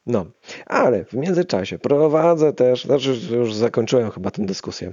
No, 0.07 0.27
ale 0.67 1.05
w 1.05 1.13
międzyczasie 1.13 1.79
prowadzę 1.79 2.53
też, 2.53 2.85
znaczy 2.85 3.17
już 3.31 3.55
zakończyłem 3.55 4.11
chyba 4.11 4.31
tę 4.31 4.47
dyskusję. 4.47 4.93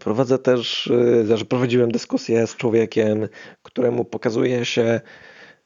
Prowadzę 0.00 0.38
też, 0.38 0.86
y, 0.86 1.26
znaczy 1.26 1.44
prowadziłem 1.44 1.90
dyskusję 1.90 2.46
z 2.46 2.56
człowiekiem, 2.56 3.28
któremu 3.62 4.04
pokazuje 4.04 4.64
się 4.64 5.00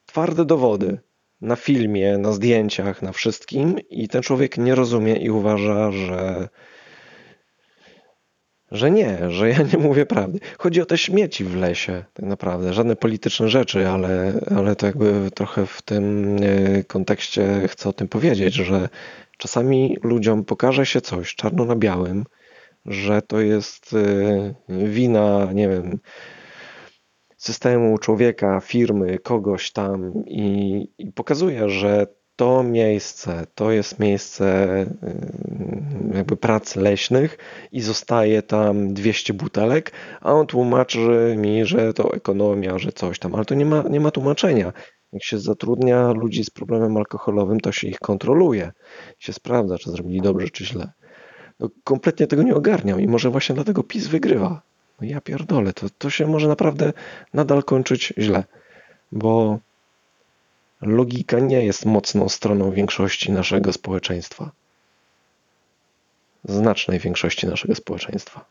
twarde 0.07 0.45
dowody 0.45 0.99
na 1.41 1.57
filmie, 1.57 2.19
na 2.19 2.33
zdjęciach, 2.33 3.03
na 3.03 3.13
wszystkim 3.13 3.79
i 3.91 4.09
ten 4.09 4.23
człowiek 4.23 4.59
nie 4.59 4.75
rozumie 4.75 5.17
i 5.17 5.31
uważa, 5.31 5.93
że 5.93 6.49
że 8.73 8.91
nie, 8.91 9.31
że 9.31 9.49
ja 9.49 9.59
nie 9.73 9.79
mówię 9.79 10.07
prawdy. 10.07 10.39
Chodzi 10.59 10.83
o 10.83 10.87
te 10.87 10.99
śmieci 10.99 11.45
w 11.45 11.57
lesie, 11.57 12.05
tak 12.15 12.27
naprawdę. 12.27 12.73
Żadne 12.73 12.97
polityczne 12.97 13.49
rzeczy, 13.49 13.89
ale, 13.89 14.33
ale 14.57 14.77
to 14.77 14.87
jakby 14.87 15.31
trochę 15.35 15.67
w 15.67 15.83
tym 15.83 16.37
e, 16.43 16.85
kontekście 16.85 17.69
chcę 17.69 17.89
o 17.89 17.93
tym 17.93 18.09
powiedzieć, 18.09 18.55
że 18.55 18.89
czasami 19.39 19.99
ludziom 20.03 20.45
pokaże 20.45 20.87
się 20.87 21.01
coś 21.01 21.35
czarno 21.35 21.65
na 21.65 21.77
białym, 21.77 22.25
że 22.87 23.23
to 23.23 23.41
jest 23.41 23.95
e, 23.95 24.55
wina, 24.69 25.49
nie 25.55 25.69
wiem, 25.69 25.99
systemu, 27.37 27.99
człowieka, 27.99 28.61
firmy, 28.61 29.19
kogoś 29.19 29.73
tam 29.73 30.13
i, 30.27 30.89
i 30.99 31.13
pokazuje, 31.13 31.69
że 31.69 32.07
to 32.43 32.63
miejsce 32.63 33.47
to 33.55 33.71
jest 33.71 33.99
miejsce 33.99 34.77
y, 36.13 36.15
jakby 36.15 36.37
prac 36.37 36.77
leśnych 36.77 37.39
i 37.73 37.81
zostaje 37.81 38.43
tam 38.43 38.95
200 38.95 39.35
butelek, 39.35 39.93
a 40.21 40.33
on 40.33 40.47
tłumaczy 40.47 41.35
mi, 41.39 41.67
że 41.67 41.95
to 41.95 42.15
ekonomia, 42.15 42.79
że 42.79 42.93
coś 42.93 43.19
tam, 43.19 43.35
ale 43.35 43.45
to 43.45 43.55
nie 43.55 43.67
ma, 43.67 43.83
nie 43.91 44.01
ma 44.01 44.11
tłumaczenia. 44.11 44.73
Jak 45.13 45.25
się 45.25 45.39
zatrudnia 45.39 46.13
ludzi 46.13 46.45
z 46.45 46.51
problemem 46.51 46.97
alkoholowym, 46.97 47.61
to 47.61 47.73
się 47.73 47.89
ich 47.89 47.99
kontroluje, 47.99 48.73
się 49.19 49.33
sprawdza, 49.33 49.79
czy 49.79 49.91
zrobili 49.91 50.21
dobrze, 50.21 50.49
czy 50.49 50.65
źle. 50.65 50.93
No, 51.61 51.69
kompletnie 51.85 52.27
tego 52.27 52.43
nie 52.43 52.55
ogarniam 52.55 53.01
i 53.01 53.07
może 53.07 53.31
właśnie 53.31 53.55
dlatego 53.55 53.83
PiS 53.83 54.07
wygrywa. 54.07 54.63
No 55.01 55.07
ja 55.07 55.21
pierdolę, 55.21 55.73
to, 55.73 55.87
to 55.99 56.11
się 56.11 56.27
może 56.27 56.49
naprawdę 56.49 56.93
nadal 57.35 57.63
kończyć 57.63 58.13
źle, 58.19 58.45
bo 59.13 59.59
logika 60.83 61.39
nie 61.39 61.65
jest 61.65 61.87
mocną 61.87 62.29
stroną 62.29 62.71
większości 62.71 63.33
naszego 63.33 63.73
społeczeństwa. 63.73 64.51
Znacznej 66.45 66.99
większości 66.99 67.47
naszego 67.47 67.75
społeczeństwa. 67.75 68.45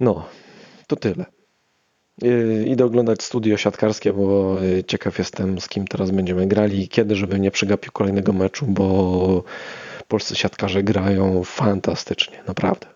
No, 0.00 0.28
to 0.86 0.96
tyle. 0.96 1.24
Yy, 2.22 2.64
Idę 2.66 2.84
oglądać 2.84 3.22
studio 3.22 3.56
siatkarskie, 3.56 4.12
bo 4.12 4.56
yy, 4.60 4.84
ciekaw 4.84 5.18
jestem, 5.18 5.60
z 5.60 5.68
kim 5.68 5.86
teraz 5.86 6.10
będziemy 6.10 6.46
grali 6.46 6.82
i 6.82 6.88
kiedy, 6.88 7.16
żeby 7.16 7.40
nie 7.40 7.50
przegapił 7.50 7.92
kolejnego 7.92 8.32
meczu, 8.32 8.66
bo 8.66 9.44
polscy 10.08 10.36
siatkarze 10.36 10.82
grają 10.82 11.44
fantastycznie, 11.44 12.42
naprawdę. 12.46 12.86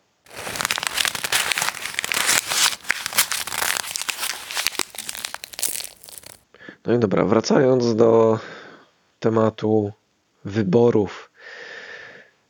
No 6.88 6.94
i 6.94 6.98
dobra, 6.98 7.24
wracając 7.24 7.96
do 7.96 8.38
tematu 9.20 9.92
wyborów 10.44 11.30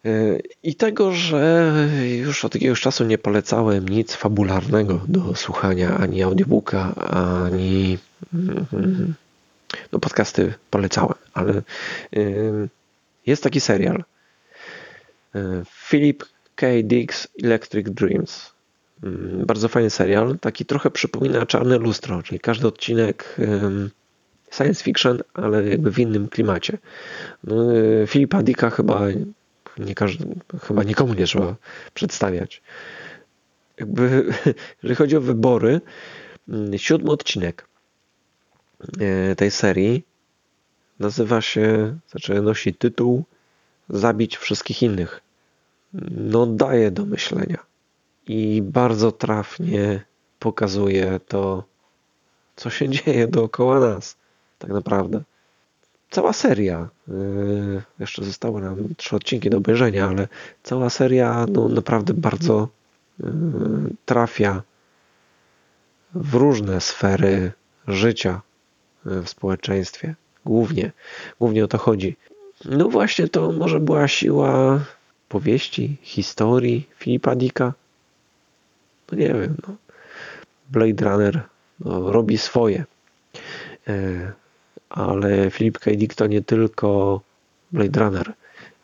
yy, 0.05 0.43
i 0.63 0.75
tego, 0.75 1.13
że 1.13 1.73
już 2.19 2.45
od 2.45 2.55
jakiegoś 2.55 2.81
czasu 2.81 3.05
nie 3.05 3.19
polecałem 3.19 3.89
nic 3.89 4.15
fabularnego 4.15 5.01
do 5.09 5.35
słuchania, 5.35 5.97
ani 5.97 6.23
audiobooka, 6.23 6.95
ani 6.95 7.99
mm, 8.35 9.15
no 9.93 9.99
podcasty 9.99 10.55
polecałem, 10.71 11.19
ale 11.35 11.63
yy, 12.13 12.69
jest 13.27 13.43
taki 13.43 13.61
serial 13.61 14.05
yy, 15.35 15.63
Philip 15.89 16.25
K. 16.55 16.67
Dick's 16.67 17.27
Electric 17.43 17.91
Dreams. 17.91 18.53
Yy, 19.03 19.47
Bardzo 19.47 19.69
fajny 19.69 19.91
serial, 19.91 20.39
taki 20.39 20.67
trochę 20.67 20.91
przypomina 20.91 21.47
Czarne 21.47 21.79
Lustro, 21.79 22.23
czyli 22.23 22.41
każdy 22.41 22.67
odcinek 22.69 23.37
science 24.51 24.85
fiction, 24.85 25.19
ale 25.35 25.69
jakby 25.69 25.91
w 25.91 25.99
innym 25.99 26.29
klimacie. 26.29 26.79
No, 27.45 27.75
y, 27.75 28.05
Filipa 28.07 28.43
Dicka 28.43 28.71
chyba 28.71 29.01
nie 29.79 29.95
każdy, 29.95 30.27
chyba 30.63 30.83
nikomu 30.83 31.15
nie 31.15 31.25
trzeba 31.27 31.57
przedstawiać. 31.95 32.63
Jakby, 33.79 34.25
jeżeli 34.83 34.95
chodzi 34.95 35.17
o 35.17 35.21
wybory, 35.21 35.81
mm, 36.49 36.79
siódmy 36.79 37.11
odcinek 37.11 37.67
e, 39.01 39.37
tej 39.37 39.51
serii 39.51 40.05
nazywa 40.99 41.41
się, 41.41 41.99
znaczy 42.11 42.43
nosi 42.43 42.75
tytuł 42.75 43.25
Zabić 43.91 44.37
wszystkich 44.37 44.83
innych. 44.83 45.21
No 46.11 46.47
daje 46.47 46.91
do 46.91 47.07
myślenia 47.07 47.59
i 48.27 48.63
bardzo 48.63 49.13
trafnie 49.13 50.05
pokazuje 50.39 51.21
to, 51.29 51.65
co 52.57 52.71
się 52.71 52.89
dzieje 52.95 53.29
dookoła 53.29 53.81
nas 53.81 54.17
tak 54.59 54.71
naprawdę. 54.71 55.23
Cała 56.11 56.33
seria, 56.33 56.89
yy, 57.09 57.83
jeszcze 57.99 58.25
zostały 58.25 58.63
nam 58.63 58.95
trzy 58.97 59.17
odcinki 59.17 59.51
do 59.51 59.59
obejrzenia, 59.59 60.09
ale 60.09 60.29
cała 60.63 60.91
seria 60.91 61.47
no, 61.53 61.69
naprawdę 61.69 62.15
bardzo 62.15 62.69
yy, 63.21 63.29
trafia 64.07 64.63
w 66.15 66.35
różne 66.35 66.81
sfery 66.81 67.53
życia 67.89 68.41
yy, 69.07 69.23
w 69.23 69.29
społeczeństwie. 69.29 70.15
Głównie, 70.45 70.93
głównie 71.39 71.65
o 71.65 71.69
to 71.69 71.79
chodzi. 71.79 72.17
No 72.65 72.89
właśnie 72.89 73.29
to 73.29 73.53
może 73.53 73.81
była 73.81 74.09
siła 74.09 74.81
powieści, 75.29 75.97
historii 76.03 76.89
Filipa 76.99 77.37
Dicka. 77.37 77.73
No 79.13 79.19
nie 79.19 79.29
wiem, 79.29 79.57
no. 79.69 79.75
Blade 80.71 81.05
Runner 81.05 81.43
no, 81.81 82.13
robi 82.13 82.39
swoje. 82.39 82.85
Ale 84.91 85.51
Philip 85.51 85.79
K. 85.79 85.91
Dick 85.91 86.15
to 86.15 86.27
nie 86.27 86.43
tylko 86.43 87.21
Blade 87.73 88.01
Runner, 88.01 88.33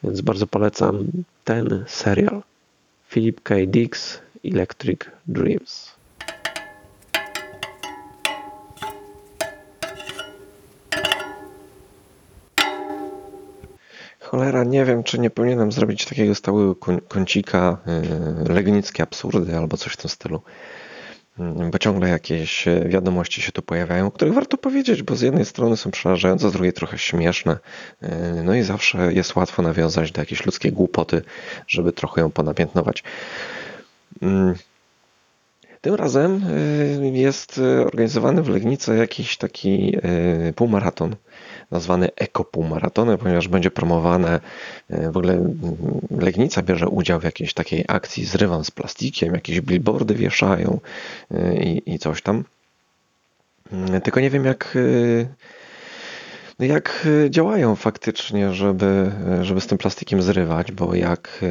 więc 0.02 0.20
bardzo 0.20 0.46
polecam 0.46 1.06
ten 1.44 1.84
serial. 1.86 2.42
Philip 3.08 3.42
K. 3.42 3.54
Dick's 3.54 4.18
Electric 4.44 5.00
Dreams. 5.26 5.94
Cholera, 14.20 14.64
nie 14.64 14.84
wiem, 14.84 15.02
czy 15.02 15.18
nie 15.18 15.30
powinienem 15.30 15.72
zrobić 15.72 16.04
takiego 16.04 16.34
stałego 16.34 16.74
kącika, 17.08 17.78
yy, 18.46 18.54
legnickie 18.54 19.02
absurdy 19.02 19.56
albo 19.56 19.76
coś 19.76 19.92
w 19.92 19.96
tym 19.96 20.10
stylu. 20.10 20.42
Mm, 21.38 21.70
bo 21.70 21.78
ciągle 21.78 22.08
jakieś 22.08 22.68
e, 22.68 22.88
wiadomości 22.88 23.42
się 23.42 23.52
tu 23.52 23.62
pojawiają, 23.62 24.06
o 24.06 24.10
których 24.10 24.34
warto 24.34 24.56
powiedzieć, 24.56 25.02
bo 25.02 25.16
z 25.16 25.20
jednej 25.20 25.44
strony 25.44 25.76
są 25.76 25.90
przerażające, 25.90 26.50
z 26.50 26.52
drugiej 26.52 26.72
trochę 26.72 26.98
śmieszne. 26.98 27.58
E, 28.02 28.42
no 28.44 28.54
i 28.54 28.62
zawsze 28.62 29.12
jest 29.12 29.36
łatwo 29.36 29.62
nawiązać 29.62 30.12
do 30.12 30.20
jakiejś 30.20 30.46
ludzkiej 30.46 30.72
głupoty, 30.72 31.22
żeby 31.68 31.92
trochę 31.92 32.20
ją 32.20 32.30
ponamiętnować. 32.30 33.02
Mm. 34.22 34.54
Tym 35.80 35.94
razem 35.94 36.44
e, 37.02 37.18
jest 37.18 37.60
organizowany 37.80 38.42
w 38.42 38.48
Legnicy 38.48 38.96
jakiś 38.96 39.36
taki 39.36 39.96
półmaraton 40.56 41.16
nazwany 41.70 42.08
ekopółmaratonem, 42.16 43.18
ponieważ 43.18 43.48
będzie 43.48 43.70
promowane, 43.70 44.40
e, 44.90 45.10
w 45.10 45.16
ogóle 45.16 45.32
mm, 45.32 45.56
Legnica 46.10 46.62
bierze 46.62 46.88
udział 46.88 47.20
w 47.20 47.24
jakiejś 47.24 47.54
takiej 47.54 47.84
akcji 47.88 48.24
zrywam 48.24 48.64
z 48.64 48.70
plastikiem, 48.70 49.34
jakieś 49.34 49.60
billboardy 49.60 50.14
wieszają 50.14 50.80
e, 51.30 51.56
i, 51.56 51.94
i 51.94 51.98
coś 51.98 52.22
tam. 52.22 52.44
Mm, 53.72 54.00
tylko 54.00 54.20
nie 54.20 54.30
wiem 54.30 54.44
jak 54.44 54.76
e, 54.76 56.64
jak 56.66 57.08
działają 57.30 57.76
faktycznie, 57.76 58.52
żeby, 58.52 59.12
żeby 59.42 59.60
z 59.60 59.66
tym 59.66 59.78
plastikiem 59.78 60.22
zrywać, 60.22 60.72
bo 60.72 60.94
jak 60.94 61.44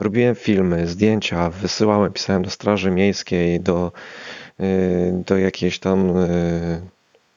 robiłem 0.00 0.34
filmy, 0.34 0.86
zdjęcia, 0.86 1.50
wysyłałem, 1.50 2.12
pisałem 2.12 2.42
do 2.42 2.50
Straży 2.50 2.90
Miejskiej, 2.90 3.60
do, 3.60 3.92
do 5.26 5.38
jakiejś 5.38 5.78
tam 5.78 6.12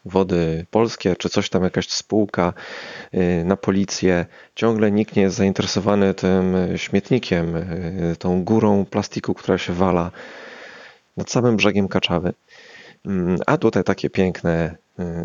wody 0.09 0.65
polskie, 0.71 1.15
czy 1.15 1.29
coś 1.29 1.49
tam, 1.49 1.63
jakaś 1.63 1.89
spółka 1.89 2.53
y, 3.13 3.43
na 3.45 3.57
policję. 3.57 4.25
Ciągle 4.55 4.91
nikt 4.91 5.15
nie 5.15 5.21
jest 5.21 5.35
zainteresowany 5.35 6.13
tym 6.13 6.55
śmietnikiem, 6.75 7.55
y, 7.55 8.15
tą 8.19 8.43
górą 8.43 8.85
plastiku, 8.85 9.33
która 9.33 9.57
się 9.57 9.73
wala 9.73 10.11
nad 11.17 11.31
samym 11.31 11.55
brzegiem 11.57 11.87
Kaczawy. 11.87 12.33
Mm, 13.05 13.37
a 13.45 13.57
tutaj 13.57 13.83
takie 13.83 14.09
piękne 14.09 14.75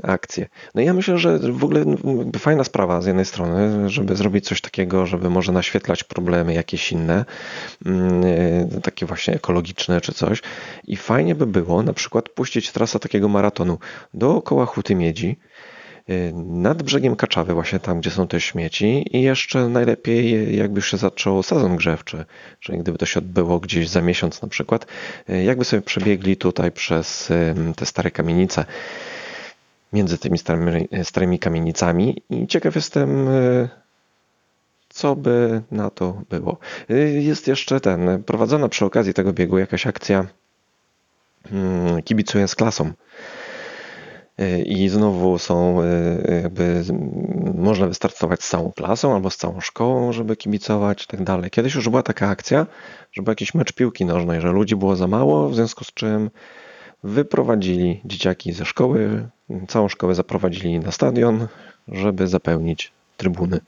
akcje. 0.02 0.46
No 0.74 0.82
ja 0.82 0.94
myślę, 0.94 1.18
że 1.18 1.38
w 1.38 1.64
ogóle 1.64 1.84
fajna 2.38 2.64
sprawa 2.64 3.00
z 3.00 3.06
jednej 3.06 3.24
strony, 3.24 3.90
żeby 3.90 4.16
zrobić 4.16 4.44
coś 4.44 4.60
takiego, 4.60 5.06
żeby 5.06 5.30
może 5.30 5.52
naświetlać 5.52 6.04
problemy 6.04 6.54
jakieś 6.54 6.92
inne, 6.92 7.24
mm, 7.86 8.24
y, 8.24 8.80
takie 8.82 9.06
właśnie 9.06 9.34
ekologiczne 9.34 10.00
czy 10.00 10.12
coś. 10.12 10.42
I 10.86 10.96
fajnie 10.96 11.34
by 11.34 11.46
było 11.46 11.82
na 11.82 11.92
przykład 11.92 12.28
puścić 12.28 12.72
trasę 12.72 12.98
takiego 12.98 13.28
maratonu 13.28 13.78
dookoła 14.14 14.66
Huty 14.66 14.94
Miedzi, 14.94 15.36
y, 16.10 16.32
nad 16.46 16.82
brzegiem 16.82 17.16
Kaczawy, 17.16 17.54
właśnie 17.54 17.80
tam, 17.80 18.00
gdzie 18.00 18.10
są 18.10 18.26
te 18.26 18.40
śmieci 18.40 19.16
i 19.16 19.22
jeszcze 19.22 19.68
najlepiej 19.68 20.56
jakby 20.56 20.82
się 20.82 20.96
zaczął 20.96 21.42
sezon 21.42 21.76
grzewczy, 21.76 22.24
czyli 22.60 22.78
gdyby 22.78 22.98
to 22.98 23.06
się 23.06 23.18
odbyło 23.18 23.60
gdzieś 23.60 23.88
za 23.88 24.02
miesiąc 24.02 24.42
na 24.42 24.48
przykład, 24.48 24.86
jakby 25.44 25.64
sobie 25.64 25.82
przebiegli 25.82 26.36
tutaj 26.36 26.72
przez 26.72 27.32
te 27.76 27.86
stare 27.86 28.10
kamienice 28.10 28.64
między 29.94 30.18
tymi 30.18 30.38
starymi, 30.38 30.88
starymi 31.02 31.38
kamienicami 31.38 32.22
i 32.30 32.46
ciekaw 32.46 32.74
jestem, 32.74 33.28
e, 33.28 33.68
co 34.88 35.16
by 35.16 35.62
na 35.70 35.90
to 35.90 36.22
było. 36.30 36.58
E, 36.90 36.94
jest 36.98 37.48
jeszcze 37.48 37.80
ten, 37.80 38.22
prowadzona 38.22 38.68
przy 38.68 38.84
okazji 38.84 39.14
tego 39.14 39.32
biegu 39.32 39.58
jakaś 39.58 39.86
akcja 39.86 40.26
mm, 41.52 42.02
kibicuję 42.02 42.48
z 42.48 42.54
klasą. 42.54 42.92
E, 44.38 44.62
I 44.62 44.88
znowu 44.88 45.38
są, 45.38 45.82
jakby 46.42 46.84
można 47.54 47.86
wystartować 47.86 48.42
z 48.42 48.48
całą 48.48 48.72
klasą 48.72 49.14
albo 49.14 49.30
z 49.30 49.36
całą 49.36 49.60
szkołą, 49.60 50.12
żeby 50.12 50.36
kibicować 50.36 51.04
i 51.04 51.06
tak 51.06 51.24
dalej. 51.24 51.50
Kiedyś 51.50 51.74
już 51.74 51.88
była 51.88 52.02
taka 52.02 52.28
akcja, 52.28 52.66
żeby 53.12 53.30
jakiś 53.30 53.54
mecz 53.54 53.72
piłki 53.72 54.04
nożnej, 54.04 54.40
że 54.40 54.52
ludzi 54.52 54.76
było 54.76 54.96
za 54.96 55.06
mało, 55.06 55.48
w 55.48 55.54
związku 55.54 55.84
z 55.84 55.92
czym 55.92 56.30
wyprowadzili 57.04 58.00
dzieciaki 58.04 58.52
ze 58.52 58.64
szkoły, 58.64 59.28
całą 59.68 59.88
szkołę 59.88 60.14
zaprowadzili 60.14 60.78
na 60.78 60.92
stadion, 60.92 61.48
żeby 61.88 62.28
zapełnić 62.28 62.92
trybuny. 63.16 63.60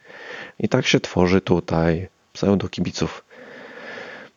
I 0.58 0.68
tak 0.68 0.86
się 0.86 1.00
tworzy 1.00 1.40
tutaj 1.40 2.08
pseudo-kibiców. 2.32 3.24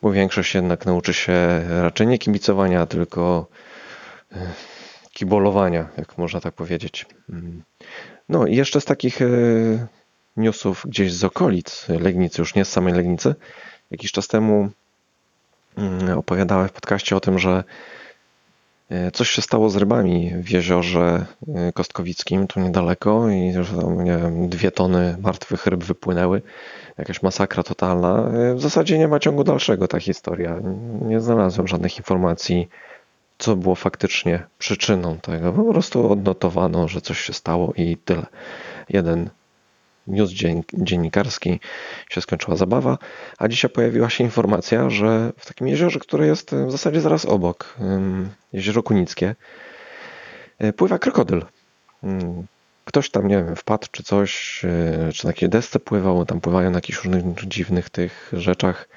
Bo 0.02 0.12
większość 0.12 0.56
jednak 0.56 0.86
nauczy 0.86 1.14
się 1.14 1.64
raczej 1.82 2.08
nie 2.08 2.18
kibicowania, 2.18 2.86
tylko 2.86 3.48
e, 4.32 4.52
kibolowania, 5.14 5.90
jak 5.98 6.18
można 6.18 6.42
tak 6.42 6.54
powiedzieć. 6.54 7.06
Mm. 7.30 7.64
No 8.30 8.48
i 8.48 8.56
jeszcze 8.56 8.82
z 8.82 8.86
takich 8.86 9.22
e, 9.22 9.28
newsów 10.38 10.86
gdzieś 10.88 11.14
z 11.14 11.24
okolic 11.24 11.86
Legnicy, 11.90 12.42
już 12.42 12.56
nie 12.56 12.66
z 12.66 12.70
samej 12.70 12.94
Legnicy. 12.94 13.36
Jakiś 13.92 14.12
czas 14.12 14.28
temu 14.28 14.70
mm, 15.78 16.18
opowiadałem 16.18 16.68
w 16.68 16.72
podcaście 16.72 17.16
o 17.16 17.20
tym, 17.20 17.40
że 17.40 17.64
coś 19.14 19.30
się 19.30 19.42
stało 19.42 19.70
z 19.70 19.76
rybami 19.76 20.32
w 20.36 20.50
jeziorze 20.50 21.26
e, 21.56 21.72
Kostkowickim, 21.74 22.48
tu 22.48 22.60
niedaleko 22.60 23.30
i 23.30 23.54
że 23.62 23.82
tam, 23.82 24.04
nie 24.04 24.18
wiem, 24.18 24.50
dwie 24.50 24.72
tony 24.72 25.18
martwych 25.20 25.68
ryb 25.68 25.84
wypłynęły. 25.84 26.42
Jakaś 26.98 27.22
masakra 27.22 27.64
totalna. 27.64 28.32
E, 28.34 28.56
w 28.56 28.62
zasadzie 28.62 28.98
nie 28.98 29.08
ma 29.08 29.20
ciągu 29.20 29.44
dalszego 29.44 29.88
ta 29.88 30.00
historia. 30.00 30.60
Nie 31.02 31.20
znalazłem 31.20 31.68
żadnych 31.68 31.98
informacji, 31.98 32.70
co 33.38 33.56
było 33.56 33.76
faktycznie 33.76 34.46
przyczyną 34.58 35.18
tego. 35.18 35.54
Po 35.54 35.64
prostu 35.64 36.12
odnotowano, 36.12 36.88
że 36.88 37.02
coś 37.02 37.20
się 37.20 37.34
stało 37.34 37.74
i 37.76 37.98
tyle. 37.98 38.26
Jeden 38.90 39.30
news 40.10 40.32
dziennikarski 40.74 41.60
się 42.10 42.22
skończyła 42.22 42.58
zabawa, 42.58 42.98
a 43.38 43.48
dzisiaj 43.48 43.72
pojawiła 43.72 44.10
się 44.10 44.24
informacja, 44.24 44.90
że 44.90 45.32
w 45.38 45.46
takim 45.46 45.68
jeziorze, 45.68 46.00
które 46.00 46.28
jest 46.28 46.52
w 46.52 46.72
zasadzie 46.72 47.02
zaraz 47.02 47.26
obok, 47.26 47.76
jezioro 48.54 48.84
Kunickie, 48.84 49.36
e, 50.58 50.74
pływa 50.74 51.00
krokodyl. 51.00 51.46
Ktoś 52.86 53.10
tam, 53.10 53.28
nie 53.28 53.44
wiem, 53.44 53.56
wpadł 53.56 53.88
czy 53.92 54.04
coś, 54.04 54.62
e, 54.66 55.12
czy 55.14 55.26
na 55.26 55.30
jakiej 55.30 55.50
desce 55.50 55.80
pływał, 55.80 56.26
tam 56.26 56.42
pływają 56.42 56.70
na 56.72 56.78
jakichś 56.78 57.04
różnych 57.04 57.36
dziwnych 57.36 57.90
tych 57.90 58.32
rzeczach 58.34 58.90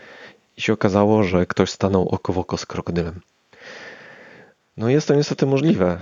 i 0.56 0.60
się 0.60 0.72
okazało, 0.72 1.22
że 1.22 1.46
ktoś 1.46 1.70
stanął 1.70 2.08
oko 2.08 2.32
w 2.32 2.38
oko 2.38 2.56
z 2.56 2.66
krokodylem. 2.66 3.20
No 4.76 4.88
jest 4.88 5.08
to 5.08 5.14
niestety 5.14 5.46
możliwe. 5.46 5.98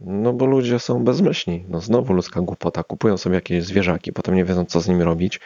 No 0.00 0.32
bo 0.32 0.46
ludzie 0.46 0.78
są 0.78 1.04
bezmyślni. 1.04 1.64
No 1.68 1.80
znowu 1.80 2.12
ludzka 2.12 2.40
głupota. 2.40 2.82
Kupują 2.82 3.16
sobie 3.18 3.34
jakieś 3.34 3.64
zwierzaki, 3.64 4.12
potem 4.12 4.34
nie 4.34 4.44
wiedzą 4.44 4.64
co 4.64 4.80
z 4.80 4.88
nimi 4.88 5.02
robić 5.02 5.40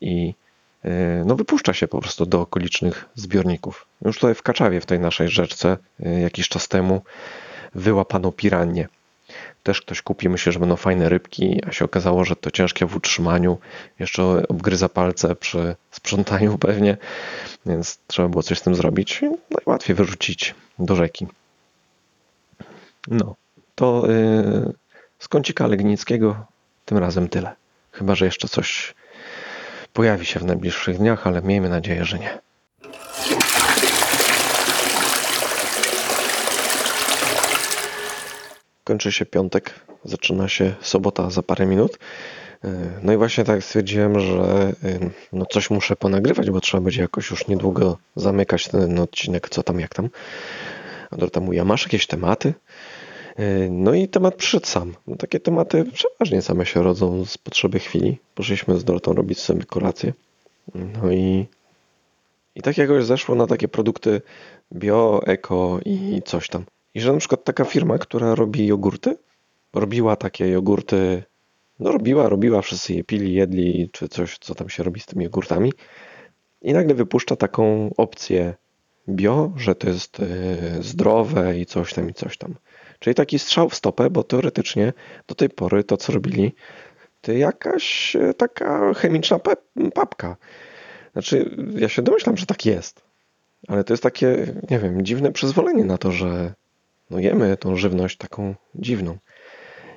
i 0.00 0.34
e, 0.84 1.22
no 1.26 1.36
wypuszcza 1.36 1.72
się 1.72 1.88
po 1.88 2.00
prostu 2.00 2.26
do 2.26 2.40
okolicznych 2.40 3.04
zbiorników. 3.14 3.86
Już 4.04 4.16
tutaj 4.16 4.34
w 4.34 4.42
Kaczawie, 4.42 4.80
w 4.80 4.86
tej 4.86 5.00
naszej 5.00 5.28
rzeczce 5.28 5.76
e, 6.00 6.20
jakiś 6.20 6.48
czas 6.48 6.68
temu 6.68 7.02
wyłapano 7.74 8.32
piranie. 8.32 8.88
Też 9.62 9.80
ktoś 9.80 10.02
kupi, 10.02 10.28
myślę, 10.28 10.52
że 10.52 10.58
będą 10.58 10.76
fajne 10.76 11.08
rybki, 11.08 11.60
a 11.66 11.72
się 11.72 11.84
okazało, 11.84 12.24
że 12.24 12.36
to 12.36 12.50
ciężkie 12.50 12.86
w 12.86 12.96
utrzymaniu. 12.96 13.58
Jeszcze 13.98 14.48
obgryza 14.48 14.88
palce 14.88 15.34
przy 15.34 15.76
sprzątaniu 15.90 16.58
pewnie, 16.68 16.96
więc 17.66 17.98
trzeba 18.06 18.28
było 18.28 18.42
coś 18.42 18.58
z 18.58 18.62
tym 18.62 18.74
zrobić. 18.74 19.20
Najłatwiej 19.50 19.96
wyrzucić 19.96 20.54
do 20.78 20.96
rzeki. 20.96 21.26
No, 23.08 23.34
to 23.74 24.10
y, 24.10 24.72
z 25.18 25.28
kącika 25.28 25.66
Legnickiego 25.66 26.46
tym 26.84 26.98
razem 26.98 27.28
tyle. 27.28 27.56
Chyba, 27.92 28.14
że 28.14 28.24
jeszcze 28.24 28.48
coś 28.48 28.94
pojawi 29.92 30.26
się 30.26 30.40
w 30.40 30.44
najbliższych 30.44 30.98
dniach, 30.98 31.26
ale 31.26 31.42
miejmy 31.42 31.68
nadzieję, 31.68 32.04
że 32.04 32.18
nie. 32.18 32.38
Kończy 38.84 39.12
się 39.12 39.26
piątek, 39.26 39.80
zaczyna 40.04 40.48
się 40.48 40.74
sobota 40.80 41.30
za 41.30 41.42
parę 41.42 41.66
minut. 41.66 41.98
Y, 42.64 42.68
no 43.02 43.12
i 43.12 43.16
właśnie 43.16 43.44
tak 43.44 43.64
stwierdziłem, 43.64 44.20
że 44.20 44.72
y, 44.84 45.10
no 45.32 45.46
coś 45.46 45.70
muszę 45.70 45.96
ponagrywać, 45.96 46.50
bo 46.50 46.60
trzeba 46.60 46.80
będzie 46.80 47.02
jakoś 47.02 47.30
już 47.30 47.48
niedługo 47.48 47.98
zamykać 48.16 48.68
ten 48.68 48.98
odcinek, 48.98 49.48
co 49.48 49.62
tam, 49.62 49.80
jak 49.80 49.94
tam. 49.94 50.08
A 51.10 51.16
Dorota 51.16 51.40
mówi, 51.40 51.60
a 51.60 51.64
masz 51.64 51.82
jakieś 51.82 52.06
tematy? 52.06 52.54
E, 53.36 53.70
no 53.70 53.94
i 53.94 54.08
temat 54.08 54.34
przyszedł 54.34 54.66
sam. 54.66 54.94
No, 55.06 55.16
takie 55.16 55.40
tematy 55.40 55.84
przeważnie 55.84 56.42
same 56.42 56.66
się 56.66 56.82
rodzą 56.82 57.24
z 57.24 57.38
potrzeby 57.38 57.78
chwili. 57.78 58.18
Poszliśmy 58.34 58.78
z 58.78 58.84
Dorotą 58.84 59.12
robić 59.12 59.38
sobie 59.38 59.64
kolację. 59.64 60.12
No 60.74 61.12
i, 61.12 61.46
i 62.54 62.62
tak 62.62 62.78
jakoś 62.78 63.04
zeszło 63.04 63.34
na 63.34 63.46
takie 63.46 63.68
produkty 63.68 64.22
bio, 64.72 65.20
eko 65.26 65.78
i 65.84 66.22
coś 66.24 66.48
tam. 66.48 66.64
I 66.94 67.00
że 67.00 67.12
na 67.12 67.18
przykład 67.18 67.44
taka 67.44 67.64
firma, 67.64 67.98
która 67.98 68.34
robi 68.34 68.66
jogurty, 68.66 69.16
robiła 69.74 70.16
takie 70.16 70.48
jogurty, 70.48 71.22
no 71.80 71.92
robiła, 71.92 72.28
robiła, 72.28 72.62
wszyscy 72.62 72.94
je 72.94 73.04
pili, 73.04 73.34
jedli, 73.34 73.90
czy 73.92 74.08
coś, 74.08 74.38
co 74.38 74.54
tam 74.54 74.68
się 74.68 74.82
robi 74.82 75.00
z 75.00 75.06
tymi 75.06 75.24
jogurtami. 75.24 75.72
I 76.62 76.72
nagle 76.72 76.94
wypuszcza 76.94 77.36
taką 77.36 77.90
opcję 77.96 78.54
bio, 79.08 79.52
że 79.56 79.74
to 79.74 79.88
jest 79.88 80.20
e, 80.20 80.26
zdrowe 80.82 81.58
i 81.58 81.66
coś 81.66 81.94
tam, 81.94 82.10
i 82.10 82.14
coś 82.14 82.38
tam. 82.38 82.54
Czyli 83.04 83.14
taki 83.14 83.38
strzał 83.38 83.68
w 83.68 83.74
stopę, 83.74 84.10
bo 84.10 84.22
teoretycznie 84.22 84.92
do 85.26 85.34
tej 85.34 85.48
pory 85.48 85.84
to, 85.84 85.96
co 85.96 86.12
robili, 86.12 86.54
to 87.20 87.32
jakaś 87.32 88.16
e, 88.16 88.34
taka 88.34 88.94
chemiczna 88.94 89.40
papka. 89.94 90.36
Znaczy, 91.12 91.56
ja 91.76 91.88
się 91.88 92.02
domyślam, 92.02 92.36
że 92.36 92.46
tak 92.46 92.66
jest. 92.66 93.02
Ale 93.68 93.84
to 93.84 93.92
jest 93.92 94.02
takie, 94.02 94.54
nie 94.70 94.78
wiem, 94.78 95.04
dziwne 95.04 95.32
przyzwolenie 95.32 95.84
na 95.84 95.98
to, 95.98 96.12
że 96.12 96.54
no 97.10 97.18
jemy 97.18 97.56
tą 97.56 97.76
żywność 97.76 98.16
taką 98.16 98.54
dziwną. 98.74 99.18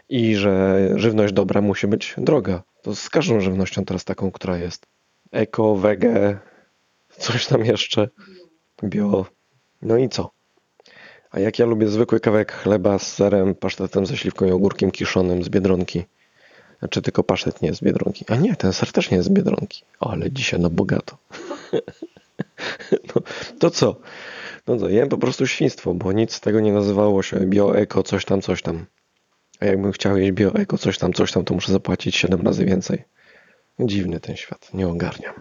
I 0.10 0.36
że 0.36 0.89
żywność 0.96 1.34
dobra 1.34 1.62
musi 1.62 1.88
być 1.88 2.15
droga. 2.17 2.63
To 2.82 2.96
z 2.96 3.10
każdą 3.10 3.39
żywnością 3.39 3.86
teraz 3.86 4.06
taką, 4.06 4.32
która 4.32 4.58
jest 4.58 4.86
eko, 5.32 5.76
wege, 5.76 6.39
coś 7.10 7.46
tam 7.46 7.65
jeszcze, 7.65 8.10
bio. 8.84 9.26
No 9.82 9.98
i 9.98 10.10
co? 10.10 10.37
A 11.32 11.40
jak 11.40 11.60
ja 11.60 11.66
lubię 11.66 11.88
zwykły 11.88 12.20
kawałek 12.20 12.52
chleba 12.52 13.00
z 13.00 13.13
serem, 13.13 13.56
pasztetem 13.56 14.06
ze 14.06 14.18
śliwką 14.18 14.46
i 14.46 14.52
ogórkiem 14.52 14.92
kiszonym 14.92 15.44
z 15.44 15.50
Biedronki. 15.50 16.04
Znaczy 16.80 17.02
tylko 17.02 17.24
pasztet 17.24 17.62
nie 17.62 17.68
jest 17.68 17.80
z 17.80 17.84
Biedronki. 17.84 18.26
A 18.28 18.36
nie, 18.36 18.56
ten 18.56 18.74
ser 18.74 18.92
też 18.92 19.12
nie 19.12 19.18
jest 19.18 19.30
z 19.30 19.32
Biedronki. 19.32 19.84
O, 20.00 20.12
ale 20.12 20.32
dzisiaj 20.32 20.60
na 20.60 20.70
bogato. 20.70 21.18
no, 23.16 23.22
to 23.60 23.70
co? 23.70 23.96
No 24.68 24.78
to 24.78 24.90
jem 24.90 25.10
po 25.10 25.18
prostu 25.18 25.48
świństwo, 25.48 25.94
bo 25.94 26.12
nic 26.12 26.34
z 26.34 26.40
tego 26.40 26.60
nie 26.60 26.74
nazywało 26.74 27.24
się 27.24 27.40
bio-eko, 27.40 28.04
coś 28.04 28.26
tam, 28.26 28.42
coś 28.42 28.62
tam. 28.62 28.86
A 29.60 29.66
jakbym 29.66 29.92
chciał 29.92 30.18
jeść 30.18 30.32
bio-eko, 30.32 30.78
coś 30.78 30.98
tam, 30.98 31.13
coś 31.13 31.32
tam, 31.32 31.46
to 31.46 31.54
muszę 31.54 31.72
zapłacić 31.72 32.16
7 32.16 32.42
razy 32.42 32.66
więcej. 32.66 33.04
Dziwny 33.80 34.20
ten 34.20 34.36
świat, 34.36 34.74
nie 34.74 34.88
ogarniam. 34.88 35.34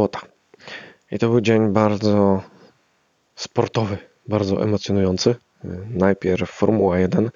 Sobota. 0.00 0.20
I 1.12 1.18
to 1.18 1.28
był 1.28 1.40
dzień 1.40 1.68
bardzo 1.68 2.42
sportowy, 3.34 3.98
bardzo 4.28 4.62
emocjonujący. 4.62 5.34
Najpierw 5.90 6.50
Formuła 6.50 6.98
1. 6.98 7.30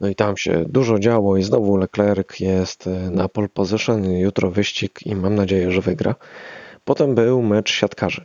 No 0.00 0.08
i 0.08 0.14
tam 0.14 0.36
się 0.36 0.64
dużo 0.68 0.98
działo 0.98 1.36
i 1.36 1.42
znowu 1.42 1.76
Leclerc 1.76 2.40
jest 2.40 2.88
na 3.10 3.28
pole 3.28 3.48
position, 3.48 4.10
jutro 4.10 4.50
wyścig 4.50 5.06
i 5.06 5.14
mam 5.14 5.34
nadzieję, 5.34 5.70
że 5.70 5.80
wygra. 5.80 6.14
Potem 6.84 7.14
był 7.14 7.42
mecz 7.42 7.72
siatkarzy. 7.72 8.24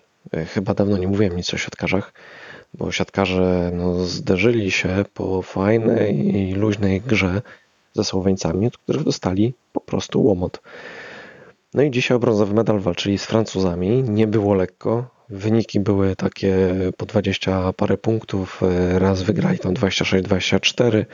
Chyba 0.53 0.73
dawno 0.73 0.97
nie 0.97 1.07
mówiłem 1.07 1.35
nic 1.35 1.53
o 1.53 1.57
siatkarzach, 1.57 2.13
bo 2.73 2.91
siatkarze 2.91 3.71
no, 3.73 3.95
zderzyli 4.05 4.71
się 4.71 5.05
po 5.13 5.41
fajnej 5.41 6.35
i 6.35 6.53
luźnej 6.53 7.01
grze 7.01 7.41
ze 7.93 8.03
Słoweńcami, 8.03 8.67
od 8.67 8.77
których 8.77 9.03
dostali 9.03 9.53
po 9.73 9.81
prostu 9.81 10.23
łomot. 10.23 10.61
No 11.73 11.83
i 11.83 11.91
dzisiaj 11.91 12.15
o 12.15 12.19
brązowy 12.19 12.53
medal 12.53 12.79
walczyli 12.79 13.17
z 13.17 13.25
Francuzami. 13.25 14.03
Nie 14.03 14.27
było 14.27 14.53
lekko. 14.53 15.05
Wyniki 15.29 15.79
były 15.79 16.15
takie 16.15 16.75
po 16.97 17.05
20 17.05 17.73
parę 17.73 17.97
punktów. 17.97 18.61
Raz 18.93 19.21
wygrali 19.21 19.59
tam 19.59 19.73
26-24, 19.73 21.05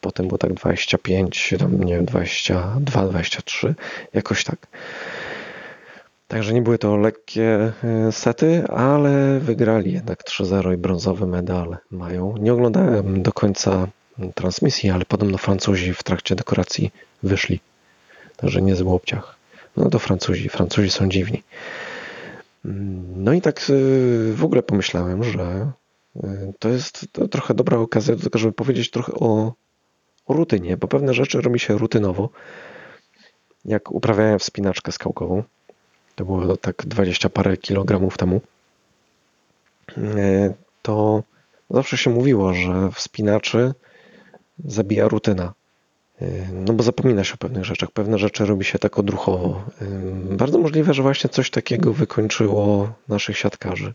potem 0.00 0.28
było 0.28 0.38
tak 0.38 0.54
25, 0.54 1.54
tam 1.58 1.84
nie 1.84 1.94
wiem, 1.94 2.06
22-23, 2.06 3.74
jakoś 4.14 4.44
tak. 4.44 4.66
Także 6.28 6.54
nie 6.54 6.62
były 6.62 6.78
to 6.78 6.96
lekkie 6.96 7.72
e, 7.84 8.12
sety, 8.12 8.64
ale 8.68 9.40
wygrali 9.40 9.92
jednak 9.92 10.24
3-0 10.24 10.74
i 10.74 10.76
brązowy 10.76 11.26
medal 11.26 11.76
mają. 11.90 12.34
Nie 12.36 12.52
oglądałem 12.52 13.22
do 13.22 13.32
końca 13.32 13.88
transmisji, 14.34 14.90
ale 14.90 15.04
podobno 15.04 15.38
Francuzi 15.38 15.94
w 15.94 16.02
trakcie 16.02 16.34
dekoracji 16.34 16.90
wyszli. 17.22 17.60
Także 18.36 18.62
niezły 18.62 18.92
obciach. 18.92 19.37
No 19.78 19.90
to 19.90 19.98
Francuzi. 19.98 20.48
Francuzi 20.48 20.90
są 20.90 21.08
dziwni. 21.08 21.42
No 23.16 23.32
i 23.32 23.40
tak 23.40 23.70
y, 23.70 24.32
w 24.34 24.44
ogóle 24.44 24.62
pomyślałem, 24.62 25.24
że 25.24 25.72
y, 26.16 26.52
to 26.58 26.68
jest 26.68 27.06
trochę 27.30 27.54
dobra 27.54 27.78
okazja 27.78 28.16
do 28.16 28.22
tego, 28.22 28.38
żeby 28.38 28.52
powiedzieć 28.52 28.90
trochę 28.90 29.12
o, 29.12 29.52
o 30.26 30.34
rutynie, 30.34 30.76
bo 30.76 30.88
pewne 30.88 31.14
rzeczy 31.14 31.40
robi 31.40 31.58
się 31.58 31.78
rutynowo. 31.78 32.30
Jak 33.64 33.92
uprawiałem 33.92 34.38
wspinaczkę 34.38 34.92
skałkową, 34.92 35.42
to 36.14 36.24
było 36.24 36.56
tak 36.56 36.86
20 36.86 37.28
parę 37.28 37.56
kilogramów 37.56 38.18
temu, 38.18 38.40
y, 39.98 40.54
to 40.82 41.22
zawsze 41.70 41.96
się 41.96 42.10
mówiło, 42.10 42.54
że 42.54 42.90
wspinaczy 42.94 43.74
zabija 44.64 45.08
rutyna. 45.08 45.54
No 46.52 46.72
bo 46.72 46.82
zapomina 46.82 47.24
się 47.24 47.34
o 47.34 47.36
pewnych 47.36 47.64
rzeczach, 47.64 47.90
pewne 47.90 48.18
rzeczy 48.18 48.46
robi 48.46 48.64
się 48.64 48.78
tak 48.78 48.98
odruchowo. 48.98 49.64
Bardzo 50.30 50.58
możliwe, 50.58 50.94
że 50.94 51.02
właśnie 51.02 51.30
coś 51.30 51.50
takiego 51.50 51.92
wykończyło 51.92 52.92
naszych 53.08 53.38
siatkarzy, 53.38 53.94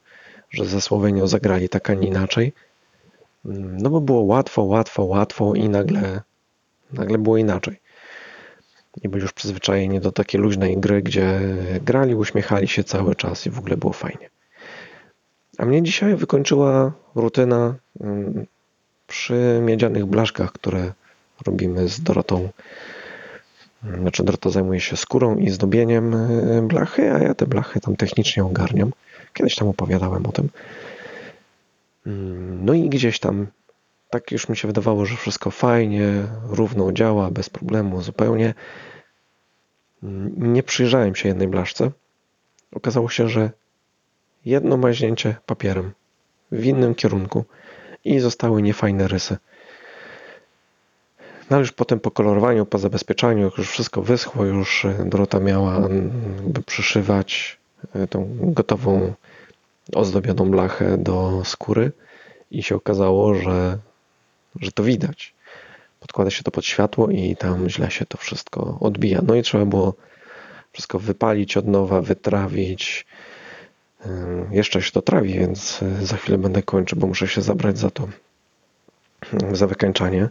że 0.52 0.66
ze 0.66 0.82
Słowenią 0.82 1.28
zagrali 1.28 1.70
tak, 1.70 1.90
a 1.90 1.94
nie 1.94 2.08
inaczej. 2.08 2.54
No 3.46 3.90
bo 3.90 4.02
było 4.02 4.22
łatwo, 4.22 4.64
łatwo, 4.64 5.04
łatwo 5.04 5.56
i 5.56 5.70
nagle, 5.70 6.22
nagle 6.94 7.18
było 7.18 7.38
inaczej. 7.38 7.80
I 9.02 9.10
byli 9.10 9.22
już 9.22 9.34
przyzwyczajeni 9.34 10.00
do 10.00 10.12
takiej 10.12 10.42
luźnej 10.42 10.78
gry, 10.78 11.02
gdzie 11.02 11.40
grali, 11.82 12.16
uśmiechali 12.16 12.68
się 12.68 12.84
cały 12.84 13.16
czas 13.16 13.46
i 13.46 13.50
w 13.50 13.60
ogóle 13.60 13.78
było 13.78 13.94
fajnie. 13.94 14.30
A 15.58 15.66
mnie 15.66 15.84
dzisiaj 15.84 16.16
wykończyła 16.16 16.92
rutyna 17.16 17.76
przy 19.08 19.60
miedzianych 19.62 20.06
blaszkach, 20.06 20.52
które 20.52 20.94
robimy 21.46 21.88
z 21.88 22.02
Dorotą. 22.02 22.50
Znaczy 24.00 24.24
Dorota 24.24 24.50
zajmuje 24.50 24.80
się 24.80 24.98
skórą 24.98 25.38
i 25.38 25.50
zdobieniem 25.50 26.14
e, 26.14 26.62
blachy, 26.62 27.12
a 27.14 27.20
ja 27.20 27.34
te 27.34 27.48
blachy 27.48 27.80
tam 27.80 27.96
technicznie 27.96 28.44
ogarniam. 28.44 28.94
Kiedyś 29.34 29.56
tam 29.56 29.68
opowiadałem 29.68 30.26
o 30.26 30.32
tym. 30.32 30.50
Mm, 32.06 32.66
no 32.66 32.74
i 32.74 32.90
gdzieś 32.90 33.20
tam 33.20 33.48
tak 34.14 34.32
już 34.32 34.50
mi 34.50 34.58
się 34.58 34.68
wydawało, 34.68 35.06
że 35.06 35.16
wszystko 35.16 35.52
fajnie, 35.52 36.06
równo 36.50 36.92
działa, 36.92 37.32
bez 37.32 37.50
problemu 37.50 38.02
zupełnie. 38.02 38.54
Nie 40.38 40.64
przyjrzałem 40.64 41.16
się 41.16 41.30
jednej 41.30 41.48
blaszce. 41.48 41.92
Okazało 42.72 43.10
się, 43.10 43.30
że 43.30 43.52
jedno 44.46 44.78
maźnięcie 44.78 45.36
papierem 45.46 45.92
w 46.52 46.66
innym 46.66 46.96
kierunku 46.96 47.46
i 48.06 48.20
zostały 48.20 48.62
niefajne 48.62 49.08
rysy. 49.08 49.38
No 51.54 51.60
już 51.60 51.72
potem 51.72 52.00
po 52.00 52.12
kolorowaniu, 52.12 52.66
po 52.66 52.78
zabezpieczaniu, 52.78 53.46
jak 53.46 53.58
już 53.58 53.70
wszystko 53.70 54.02
wyschło, 54.02 54.46
już 54.46 54.86
e, 54.86 55.06
Dorota 55.06 55.40
miała 55.40 55.90
przyszywać 56.66 57.58
e, 57.96 58.08
tą 58.08 58.38
gotową, 58.42 59.14
ozdobioną 59.96 60.52
blachę 60.52 60.98
do 60.98 61.42
skóry 61.46 61.92
i 62.52 62.64
się 62.64 62.76
okazało, 62.76 63.36
że, 63.36 63.78
że 64.62 64.72
to 64.72 64.84
widać. 64.84 65.34
Podkłada 66.00 66.32
się 66.32 66.44
to 66.44 66.52
pod 66.52 66.66
światło 66.66 67.10
i 67.10 67.36
tam 67.36 67.70
źle 67.70 67.92
się 67.92 68.06
to 68.06 68.18
wszystko 68.18 68.78
odbija. 68.82 69.22
No 69.28 69.36
i 69.36 69.42
trzeba 69.42 69.66
było 69.66 69.94
wszystko 70.72 71.00
wypalić 71.00 71.58
od 71.58 71.68
nowa, 71.68 72.02
wytrawić. 72.02 73.06
E, 74.06 74.10
jeszcze 74.52 74.82
się 74.82 74.92
to 74.92 75.02
trawi, 75.02 75.34
więc 75.34 75.80
za 76.02 76.18
chwilę 76.18 76.38
będę 76.38 76.64
kończył, 76.64 77.00
bo 77.00 77.08
muszę 77.08 77.28
się 77.28 77.42
zabrać 77.42 77.78
za 77.80 77.90
to, 77.90 78.08
za 79.52 79.68
wykańczanie. 79.68 80.30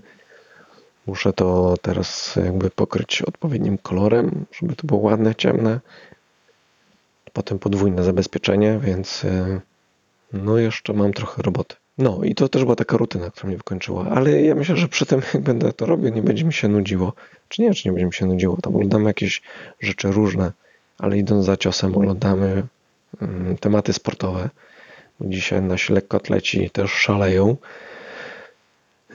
Muszę 1.07 1.33
to 1.33 1.75
teraz 1.83 2.37
jakby 2.45 2.71
pokryć 2.71 3.23
odpowiednim 3.23 3.79
kolorem, 3.79 4.45
żeby 4.53 4.77
to 4.77 4.87
było 4.87 5.01
ładne, 5.01 5.35
ciemne. 5.35 5.81
Potem 7.33 7.59
podwójne 7.59 8.05
zabezpieczenie, 8.05 8.81
więc 8.83 9.25
y, 9.25 9.61
no 10.33 10.59
jeszcze 10.59 10.93
mam 10.93 11.13
trochę 11.13 11.43
roboty. 11.43 11.77
No 11.99 12.21
i 12.25 12.35
to 12.35 12.49
też 12.49 12.65
była 12.65 12.77
taka 12.77 12.97
rutyna, 12.97 13.31
która 13.31 13.49
mnie 13.49 13.57
wykończyła, 13.57 14.07
ale 14.11 14.43
ja 14.43 14.55
myślę, 14.55 14.77
że 14.77 14.89
przy 14.89 15.07
tym 15.07 15.23
jak 15.35 15.43
będę 15.43 15.73
to 15.73 15.87
robił, 15.87 16.15
nie 16.15 16.23
będzie 16.23 16.45
mi 16.45 16.53
się 16.53 16.69
nudziło. 16.69 17.13
Czy 17.49 17.63
nie, 17.63 17.75
czy 17.75 17.89
nie 17.89 17.93
będzie 17.93 18.07
mi 18.07 18.13
się 18.13 18.27
nudziło. 18.27 18.57
Tam 18.63 18.75
oglądamy 18.75 19.05
jakieś 19.05 19.43
rzeczy 19.81 20.13
różne, 20.13 20.53
ale 20.99 21.19
idąc 21.19 21.45
za 21.45 21.57
ciosem 21.57 21.97
oglądamy 21.97 22.63
um, 23.21 23.57
tematy 23.61 23.93
sportowe. 23.93 24.51
Dzisiaj 25.21 25.63
nasi 25.63 25.93
lekkoatleci 25.93 26.71
też 26.71 26.93
szaleją. 26.93 27.57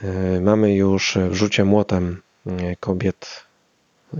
E, 0.02 0.40
mamy 0.40 0.74
już 0.74 1.18
w 1.30 1.34
rzucie 1.34 1.64
młotem 1.64 2.22
e, 2.46 2.76
kobiet 2.76 3.46
e, 4.14 4.18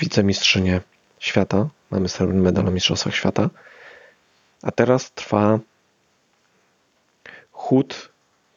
wicemistrzynię 0.00 0.80
świata. 1.18 1.68
Mamy 1.90 2.08
srebrny 2.08 2.42
medal 2.42 2.68
o 2.68 2.70
Mistrzostwach 2.70 3.14
Świata. 3.14 3.50
A 4.62 4.70
teraz 4.70 5.12
trwa 5.12 5.58
chód, 7.52 8.08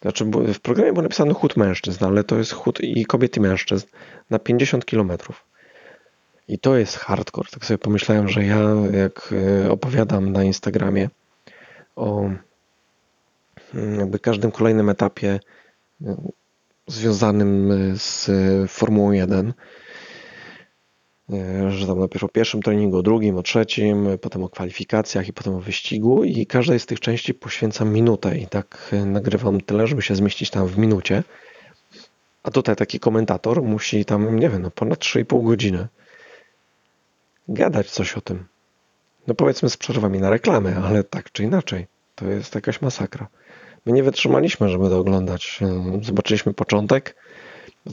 znaczy 0.02 0.26
w 0.26 0.60
programie 0.60 0.94
był 0.94 1.04
napisany 1.04 1.34
chód 1.34 1.58
mężczyzn, 1.58 2.06
ale 2.06 2.24
to 2.24 2.38
jest 2.38 2.54
chód 2.54 2.82
i 2.82 3.06
kobiet 3.06 3.38
i 3.38 3.40
mężczyzn 3.40 3.88
na 4.30 4.40
50 4.40 4.86
km. 4.86 5.12
I 6.48 6.60
to 6.60 6.78
jest 6.78 6.98
hardcore. 6.98 7.50
Tak 7.52 7.66
sobie 7.66 7.78
pomyślałem, 7.78 8.30
że 8.30 8.46
ja 8.46 8.60
jak 8.92 9.34
opowiadam 9.70 10.32
na 10.32 10.44
Instagramie 10.44 11.10
o 11.96 12.30
mm, 13.74 14.00
jakby 14.00 14.20
każdym 14.20 14.52
kolejnym 14.52 14.90
etapie 14.90 15.40
związanym 16.88 17.72
z 17.98 18.32
Formułą 18.72 19.12
1, 19.12 19.54
e, 21.34 21.72
że 21.72 21.88
tam 21.88 22.00
najpierw 22.00 22.24
o 22.24 22.30
pierwszym 22.30 22.62
treningu, 22.62 22.98
o 22.98 23.04
drugim, 23.04 23.38
o 23.38 23.44
trzecim, 23.44 24.08
potem 24.22 24.44
o 24.44 24.50
kwalifikacjach 24.50 25.28
i 25.28 25.34
potem 25.34 25.54
o 25.54 25.60
wyścigu 25.60 26.24
i 26.24 26.46
każdej 26.46 26.80
z 26.80 26.86
tych 26.86 27.00
części 27.00 27.34
poświęcam 27.34 27.94
minutę 27.94 28.38
i 28.38 28.48
tak 28.48 28.90
e, 28.94 29.06
nagrywam 29.06 29.62
tyle, 29.62 29.88
żeby 29.88 30.02
się 30.02 30.16
zmieścić 30.16 30.50
tam 30.50 30.68
w 30.68 30.78
minucie. 30.78 31.24
A 32.44 32.52
tutaj 32.52 32.76
taki 32.76 33.00
komentator 33.00 33.64
musi 33.64 34.06
tam, 34.06 34.40
nie 34.40 34.50
wiem, 34.50 34.62
no 34.62 34.72
ponad 34.72 35.00
3,5 35.00 35.44
godziny 35.44 35.88
gadać 37.50 37.92
coś 37.92 38.14
o 38.14 38.22
tym. 38.22 38.46
No 39.28 39.34
powiedzmy 39.34 39.70
z 39.70 39.78
przerwami 39.78 40.20
na 40.20 40.30
reklamę, 40.30 40.76
ale 40.86 41.04
tak 41.04 41.32
czy 41.32 41.44
inaczej, 41.44 41.88
to 42.16 42.26
jest 42.26 42.56
jakaś 42.56 42.82
masakra. 42.82 43.28
My 43.86 43.94
nie 43.94 44.04
wytrzymaliśmy, 44.04 44.70
żeby 44.70 44.90
to 44.90 45.00
oglądać. 45.00 45.60
Zobaczyliśmy 46.02 46.54
początek, 46.54 47.16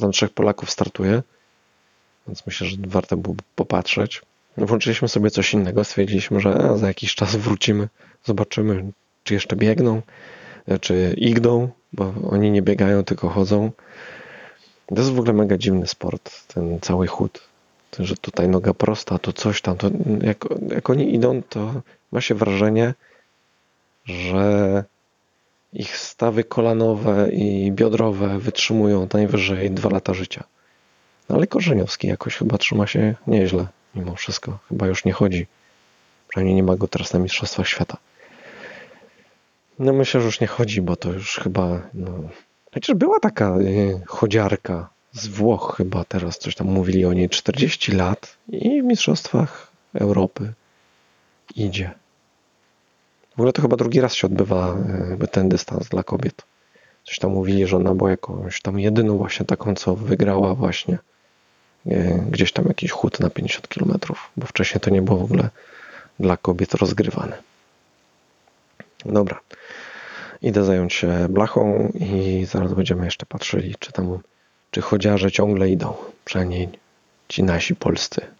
tam 0.00 0.12
trzech 0.12 0.30
Polaków 0.30 0.70
startuje, 0.70 1.22
więc 2.26 2.46
myślę, 2.46 2.66
że 2.66 2.76
warto 2.86 3.16
było 3.16 3.34
popatrzeć. 3.54 4.22
Włączyliśmy 4.56 5.08
sobie 5.08 5.30
coś 5.30 5.54
innego, 5.54 5.84
stwierdziliśmy, 5.84 6.40
że 6.40 6.54
a, 6.54 6.76
za 6.76 6.88
jakiś 6.88 7.14
czas 7.14 7.36
wrócimy, 7.36 7.88
zobaczymy, 8.24 8.92
czy 9.24 9.34
jeszcze 9.34 9.56
biegną, 9.56 10.02
czy 10.80 11.14
igdą, 11.16 11.68
bo 11.92 12.14
oni 12.30 12.50
nie 12.50 12.62
biegają, 12.62 13.04
tylko 13.04 13.28
chodzą. 13.28 13.70
To 14.86 14.94
jest 14.94 15.10
w 15.10 15.18
ogóle 15.18 15.32
mega 15.32 15.58
dziwny 15.58 15.86
sport, 15.86 16.54
ten 16.54 16.80
cały 16.80 17.06
chód. 17.06 17.40
Że 17.98 18.16
tutaj 18.16 18.48
noga 18.48 18.74
prosta, 18.74 19.18
to 19.18 19.32
coś 19.32 19.62
tam. 19.62 19.76
To 19.76 19.90
jak, 20.22 20.44
jak 20.68 20.90
oni 20.90 21.14
idą, 21.14 21.42
to 21.48 21.82
ma 22.12 22.20
się 22.20 22.34
wrażenie, 22.34 22.94
że 24.04 24.84
ich 25.76 25.96
stawy 25.96 26.44
kolanowe 26.44 27.28
i 27.32 27.72
biodrowe 27.72 28.38
wytrzymują 28.38 29.08
najwyżej 29.14 29.70
dwa 29.70 29.90
lata 29.90 30.14
życia. 30.14 30.44
No 31.28 31.36
ale 31.36 31.46
Korzeniowski 31.46 32.08
jakoś 32.08 32.36
chyba 32.36 32.58
trzyma 32.58 32.86
się 32.86 33.14
nieźle 33.26 33.66
mimo 33.94 34.14
wszystko. 34.14 34.58
Chyba 34.68 34.86
już 34.86 35.04
nie 35.04 35.12
chodzi. 35.12 35.46
Przynajmniej 36.28 36.56
nie 36.56 36.62
ma 36.62 36.76
go 36.76 36.88
teraz 36.88 37.12
na 37.12 37.18
Mistrzostwach 37.18 37.68
Świata. 37.68 37.96
No 39.78 39.92
myślę, 39.92 40.20
że 40.20 40.26
już 40.26 40.40
nie 40.40 40.46
chodzi, 40.46 40.82
bo 40.82 40.96
to 40.96 41.12
już 41.12 41.36
chyba... 41.42 41.82
No... 41.94 42.10
Chociaż 42.74 42.96
była 42.96 43.20
taka 43.20 43.56
yy, 43.58 44.00
chodziarka 44.06 44.88
z 45.12 45.26
Włoch 45.26 45.74
chyba 45.76 46.04
teraz, 46.04 46.38
coś 46.38 46.54
tam 46.54 46.66
mówili 46.66 47.04
o 47.04 47.12
niej, 47.12 47.28
40 47.28 47.92
lat 47.92 48.36
i 48.48 48.82
w 48.82 48.84
Mistrzostwach 48.84 49.72
Europy 49.94 50.52
idzie. 51.56 51.90
W 53.36 53.40
ogóle 53.40 53.52
to 53.52 53.62
chyba 53.62 53.76
drugi 53.76 54.00
raz 54.00 54.14
się 54.14 54.26
odbywa 54.26 54.76
ten 55.30 55.48
dystans 55.48 55.88
dla 55.88 56.02
kobiet. 56.02 56.42
Coś 57.04 57.18
tam 57.18 57.30
mówili, 57.30 57.66
że 57.66 57.76
ona 57.76 57.94
była 57.94 58.10
jakąś 58.10 58.62
tam 58.62 58.78
jedyną 58.78 59.16
właśnie 59.16 59.46
taką, 59.46 59.74
co 59.74 59.96
wygrała 59.96 60.54
właśnie 60.54 60.98
e, 61.86 62.18
gdzieś 62.30 62.52
tam 62.52 62.64
jakiś 62.68 62.90
chód 62.90 63.20
na 63.20 63.30
50 63.30 63.68
km, 63.68 63.98
bo 64.36 64.46
wcześniej 64.46 64.80
to 64.80 64.90
nie 64.90 65.02
było 65.02 65.18
w 65.18 65.24
ogóle 65.24 65.50
dla 66.20 66.36
kobiet 66.36 66.74
rozgrywane. 66.74 67.38
Dobra. 69.04 69.40
Idę 70.42 70.64
zająć 70.64 70.94
się 70.94 71.26
blachą 71.28 71.92
i 71.94 72.46
zaraz 72.50 72.74
będziemy 72.74 73.04
jeszcze 73.04 73.26
patrzyli, 73.26 73.74
czy 73.78 73.92
tam, 73.92 74.18
czy 74.70 74.80
chodziarze 74.80 75.32
ciągle 75.32 75.70
idą. 75.70 75.94
Przynajmniej 76.24 76.68
ci 77.28 77.42
nasi 77.42 77.76
polscy. 77.76 78.35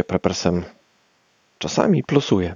Bycie 0.00 0.04
prepersem 0.04 0.64
czasami 1.58 2.02
plusuje. 2.02 2.54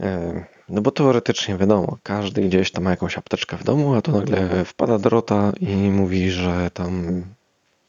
E, 0.00 0.44
no 0.68 0.80
bo 0.82 0.90
teoretycznie 0.90 1.56
wiadomo, 1.56 1.98
każdy 2.02 2.42
gdzieś 2.42 2.70
tam 2.70 2.84
ma 2.84 2.90
jakąś 2.90 3.18
apteczkę 3.18 3.56
w 3.56 3.64
domu, 3.64 3.94
a 3.94 4.02
tu 4.02 4.12
nagle 4.12 4.64
wpada 4.64 4.98
Dorota 4.98 5.52
i 5.60 5.74
mówi, 5.90 6.30
że 6.30 6.70
tam 6.70 7.22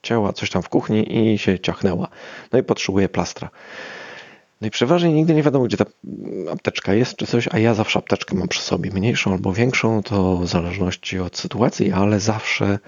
ciała 0.01 0.33
coś 0.33 0.49
tam 0.49 0.61
w 0.61 0.69
kuchni 0.69 1.33
i 1.33 1.37
się 1.37 1.59
ciachnęła. 1.59 2.07
No 2.51 2.59
i 2.59 2.63
potrzebuje 2.63 3.09
plastra. 3.09 3.49
No 4.61 4.67
i 4.67 4.71
przeważnie 4.71 5.13
nigdy 5.13 5.33
nie 5.33 5.43
wiadomo, 5.43 5.65
gdzie 5.65 5.77
ta 5.77 5.85
apteczka 6.51 6.93
jest 6.93 7.15
czy 7.15 7.27
coś, 7.27 7.47
a 7.51 7.59
ja 7.59 7.73
zawsze 7.73 7.99
apteczkę 7.99 8.35
mam 8.35 8.47
przy 8.47 8.61
sobie, 8.61 8.91
mniejszą 8.91 9.33
albo 9.33 9.53
większą, 9.53 10.03
to 10.03 10.37
w 10.37 10.47
zależności 10.47 11.19
od 11.19 11.37
sytuacji, 11.37 11.91
ale 11.91 12.19
zawsze 12.19 12.79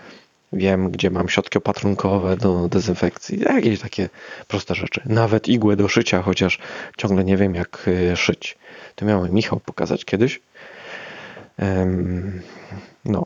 Wiem, 0.54 0.92
gdzie 0.92 1.10
mam 1.10 1.30
środki 1.30 1.58
opatrunkowe 1.58 2.38
do 2.38 2.68
dezynfekcji, 2.68 3.40
jakieś 3.40 3.80
takie 3.80 4.10
proste 4.48 4.76
rzeczy. 4.76 5.02
Nawet 5.06 5.48
igłę 5.48 5.76
do 5.76 5.88
szycia, 5.88 6.22
chociaż 6.22 6.60
ciągle 6.98 7.24
nie 7.24 7.38
wiem, 7.38 7.56
jak 7.56 7.88
y, 7.88 8.16
szyć. 8.18 8.58
To 8.96 9.06
miałem 9.06 9.34
Michał 9.34 9.60
pokazać 9.60 10.06
kiedyś. 10.06 10.42
No, 13.06 13.26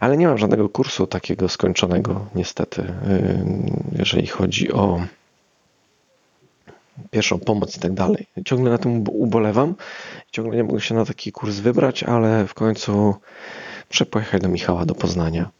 ale 0.00 0.16
nie 0.16 0.26
mam 0.26 0.38
żadnego 0.38 0.68
kursu 0.68 1.06
takiego 1.06 1.48
skończonego, 1.48 2.26
niestety, 2.34 2.82
y, 2.82 2.88
jeżeli 3.98 4.26
chodzi 4.26 4.72
o 4.72 5.00
pierwszą 7.10 7.38
pomoc 7.38 7.76
i 7.76 7.80
tak 7.80 7.92
dalej. 7.92 8.26
Ciągle 8.44 8.70
na 8.70 8.78
tym 8.78 9.04
ubolewam. 9.08 9.74
Ciągle 10.30 10.56
nie 10.56 10.64
mogę 10.64 10.80
się 10.80 10.94
na 10.94 11.04
taki 11.04 11.32
kurs 11.32 11.58
wybrać, 11.58 12.02
ale 12.02 12.46
w 12.46 12.54
końcu 12.54 13.14
muszę 13.90 14.06
pojechać 14.06 14.42
do 14.42 14.48
Michała 14.48 14.86
do 14.86 14.94
Poznania 14.94 15.50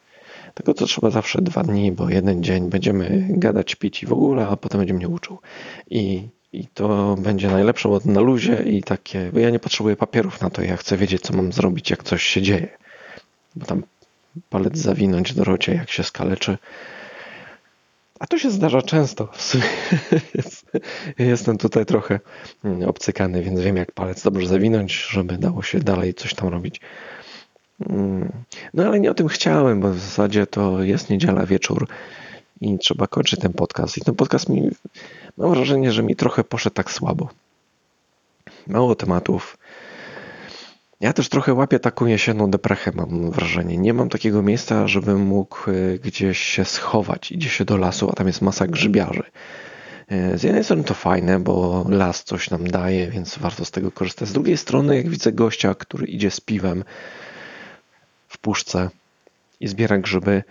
tego 0.55 0.75
to 0.75 0.87
trzeba 0.87 1.11
zawsze 1.11 1.43
dwa 1.43 1.62
dni, 1.62 1.93
bo 1.93 2.09
jeden 2.09 2.43
dzień 2.43 2.69
będziemy 2.69 3.27
gadać, 3.31 3.75
pić 3.75 4.03
i 4.03 4.07
w 4.07 4.12
ogóle, 4.12 4.47
a 4.49 4.57
potem 4.57 4.79
będzie 4.79 4.95
mnie 4.95 5.09
uczył. 5.09 5.38
I, 5.91 6.29
i 6.53 6.67
to 6.75 7.17
będzie 7.19 7.49
najlepsze, 7.49 7.88
bo 7.88 8.01
na 8.05 8.21
luzie 8.21 8.62
i 8.62 8.83
takie, 8.83 9.31
bo 9.33 9.38
ja 9.38 9.51
nie 9.51 9.59
potrzebuję 9.59 9.97
papierów 9.97 10.41
na 10.41 10.51
to, 10.51 10.62
ja 10.62 10.77
chcę 10.77 10.97
wiedzieć, 10.97 11.23
co 11.23 11.37
mam 11.37 11.53
zrobić, 11.53 11.91
jak 11.91 12.03
coś 12.03 12.23
się 12.23 12.43
dzieje. 12.43 12.69
Bo 13.57 13.67
tam 13.67 13.83
palec 14.51 14.79
zawinąć 14.79 15.35
do 15.35 15.45
rocie, 15.45 15.75
jak 15.75 15.91
się 15.91 16.03
skaleczy. 16.03 16.59
A 18.23 18.27
to 18.27 18.38
się 18.38 18.51
zdarza 18.51 18.83
często. 18.83 19.29
Jestem 21.19 21.59
tutaj 21.59 21.87
trochę 21.87 22.21
obcykany, 22.87 23.43
więc 23.43 23.61
wiem, 23.61 23.77
jak 23.77 23.93
palec 23.93 24.23
dobrze 24.23 24.47
zawinąć, 24.47 24.93
żeby 25.11 25.38
dało 25.38 25.62
się 25.62 25.81
dalej 25.81 26.15
coś 26.15 26.35
tam 26.35 26.49
robić. 26.49 26.81
Mm. 27.88 28.33
No 28.75 28.85
ale 28.85 29.01
nie 29.01 29.11
o 29.11 29.14
tym 29.14 29.29
chciałem, 29.29 29.81
bo 29.81 29.90
w 29.90 29.99
zasadzie 29.99 30.47
to 30.47 30.83
jest 30.83 31.11
niedziela 31.11 31.47
wieczór 31.47 31.87
i 32.61 32.79
trzeba 32.79 33.07
kończyć 33.07 33.40
ten 33.40 33.53
podcast. 33.53 33.99
I 33.99 34.01
ten 34.01 34.14
podcast 34.14 34.49
mi, 34.49 34.71
mam 35.37 35.51
wrażenie, 35.51 35.92
że 35.92 36.03
mi 36.03 36.16
trochę 36.16 36.45
poszedł 36.45 36.75
tak 36.75 36.90
słabo. 36.90 37.29
Mało 38.66 38.95
tematów. 38.95 39.59
Ja 41.01 41.12
też 41.12 41.29
trochę 41.29 41.55
łapię 41.55 41.79
taką 41.79 42.07
jesienną 42.07 42.51
deprechę, 42.51 42.92
mam 42.95 43.31
wrażenie. 43.31 43.79
Nie 43.79 43.95
mam 43.95 44.09
takiego 44.09 44.42
miejsca, 44.42 44.88
żebym 44.88 45.21
mógł 45.21 45.71
e, 45.71 45.99
gdzieś 45.99 46.38
się 46.38 46.64
schować. 46.64 47.33
Idzie 47.33 47.49
się 47.49 47.64
do 47.64 47.77
lasu, 47.77 48.11
a 48.11 48.12
tam 48.12 48.27
jest 48.27 48.42
masa 48.42 48.66
grzybiarzy. 48.66 49.23
E, 50.09 50.38
z 50.38 50.42
jednej 50.42 50.64
strony 50.64 50.85
to 50.85 50.95
fajne, 50.95 51.40
bo 51.40 51.85
las 51.88 52.25
coś 52.25 52.51
nam 52.51 52.68
daje, 52.68 53.11
więc 53.11 53.38
warto 53.38 53.64
z 53.64 53.71
tego 53.71 53.90
korzystać. 53.90 54.29
Z 54.29 54.33
drugiej 54.33 54.57
strony, 54.57 54.97
jak 54.97 55.09
widzę 55.09 55.33
gościa, 55.33 55.75
który 55.75 56.07
idzie 56.07 56.31
z 56.31 56.40
piwem, 56.40 56.85
puszce 58.42 58.90
i 59.61 59.68
zbiera 59.68 59.98
grzyby, 59.98 60.42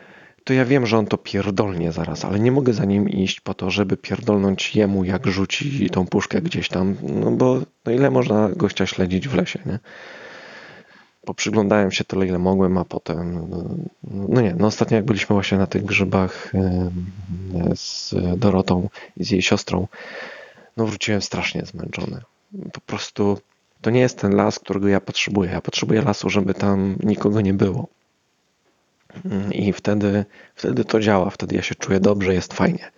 to 0.43 0.53
ja 0.53 0.65
wiem, 0.65 0.85
że 0.85 0.97
on 0.97 1.05
to 1.05 1.17
pierdolnie 1.17 1.91
zaraz, 1.91 2.25
ale 2.25 2.39
nie 2.39 2.51
mogę 2.51 2.73
za 2.73 2.85
nim 2.85 3.09
iść 3.09 3.39
po 3.39 3.53
to, 3.53 3.69
żeby 3.69 3.97
pierdolnąć 3.97 4.75
jemu, 4.75 5.03
jak 5.03 5.27
rzuci 5.27 5.89
tą 5.89 6.05
puszkę 6.05 6.41
gdzieś 6.41 6.69
tam, 6.69 6.95
no 7.03 7.31
bo 7.31 7.61
no 7.85 7.91
ile 7.91 8.11
można 8.11 8.49
gościa 8.55 8.85
śledzić 8.85 9.27
w 9.27 9.35
lesie, 9.35 9.59
nie? 9.65 9.79
Poprzyglądałem 11.25 11.91
się 11.91 12.03
tyle, 12.03 12.27
ile 12.27 12.39
mogłem, 12.39 12.77
a 12.77 12.85
potem, 12.85 13.47
no, 14.03 14.41
nie, 14.41 14.55
no 14.57 14.67
ostatnio 14.67 14.95
jak 14.97 15.05
byliśmy 15.05 15.33
właśnie 15.33 15.57
na 15.57 15.67
tych 15.67 15.85
grzybach 15.85 16.51
z 17.75 18.15
Dorotą 18.37 18.89
i 19.17 19.23
z 19.23 19.31
jej 19.31 19.41
siostrą, 19.41 19.87
no 20.77 20.85
wróciłem 20.85 21.21
strasznie 21.21 21.65
zmęczony. 21.65 22.21
Po 22.73 22.81
prostu 22.81 23.37
to 23.81 23.89
nie 23.89 23.99
jest 23.99 24.17
ten 24.17 24.35
las, 24.35 24.59
którego 24.59 24.87
ja 24.87 25.01
potrzebuję. 25.01 25.51
Ja 25.51 25.61
potrzebuję 25.61 26.01
lasu, 26.01 26.29
żeby 26.29 26.53
tam 26.53 26.95
nikogo 27.03 27.41
nie 27.41 27.53
było. 27.53 27.87
Mm, 29.25 29.53
I 29.53 29.73
wtedy, 29.73 30.25
wtedy 30.55 30.85
to 30.85 30.99
działa, 30.99 31.29
wtedy 31.29 31.55
ja 31.55 31.61
się 31.61 31.75
czuję 31.75 31.99
dobrze, 31.99 32.33
jest 32.33 32.53
fajnie. 32.53 32.91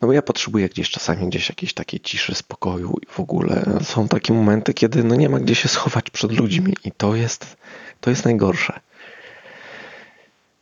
No 0.00 0.08
bo 0.08 0.14
ja 0.14 0.22
potrzebuję 0.22 0.68
gdzieś 0.68 0.90
czasami 0.90 1.28
gdzieś 1.28 1.48
jakiejś 1.48 1.74
takiej 1.74 2.00
ciszy, 2.00 2.34
spokoju 2.34 2.96
i 3.02 3.06
w 3.06 3.20
ogóle 3.20 3.78
są 3.82 4.08
takie 4.08 4.32
momenty, 4.32 4.74
kiedy 4.74 5.04
no 5.04 5.14
nie 5.14 5.28
ma 5.28 5.40
gdzie 5.40 5.54
się 5.54 5.68
schować 5.68 6.10
przed 6.10 6.32
ludźmi 6.32 6.74
i 6.84 6.92
to 6.92 7.14
jest, 7.14 7.56
to 8.00 8.10
jest 8.10 8.24
najgorsze. 8.24 8.80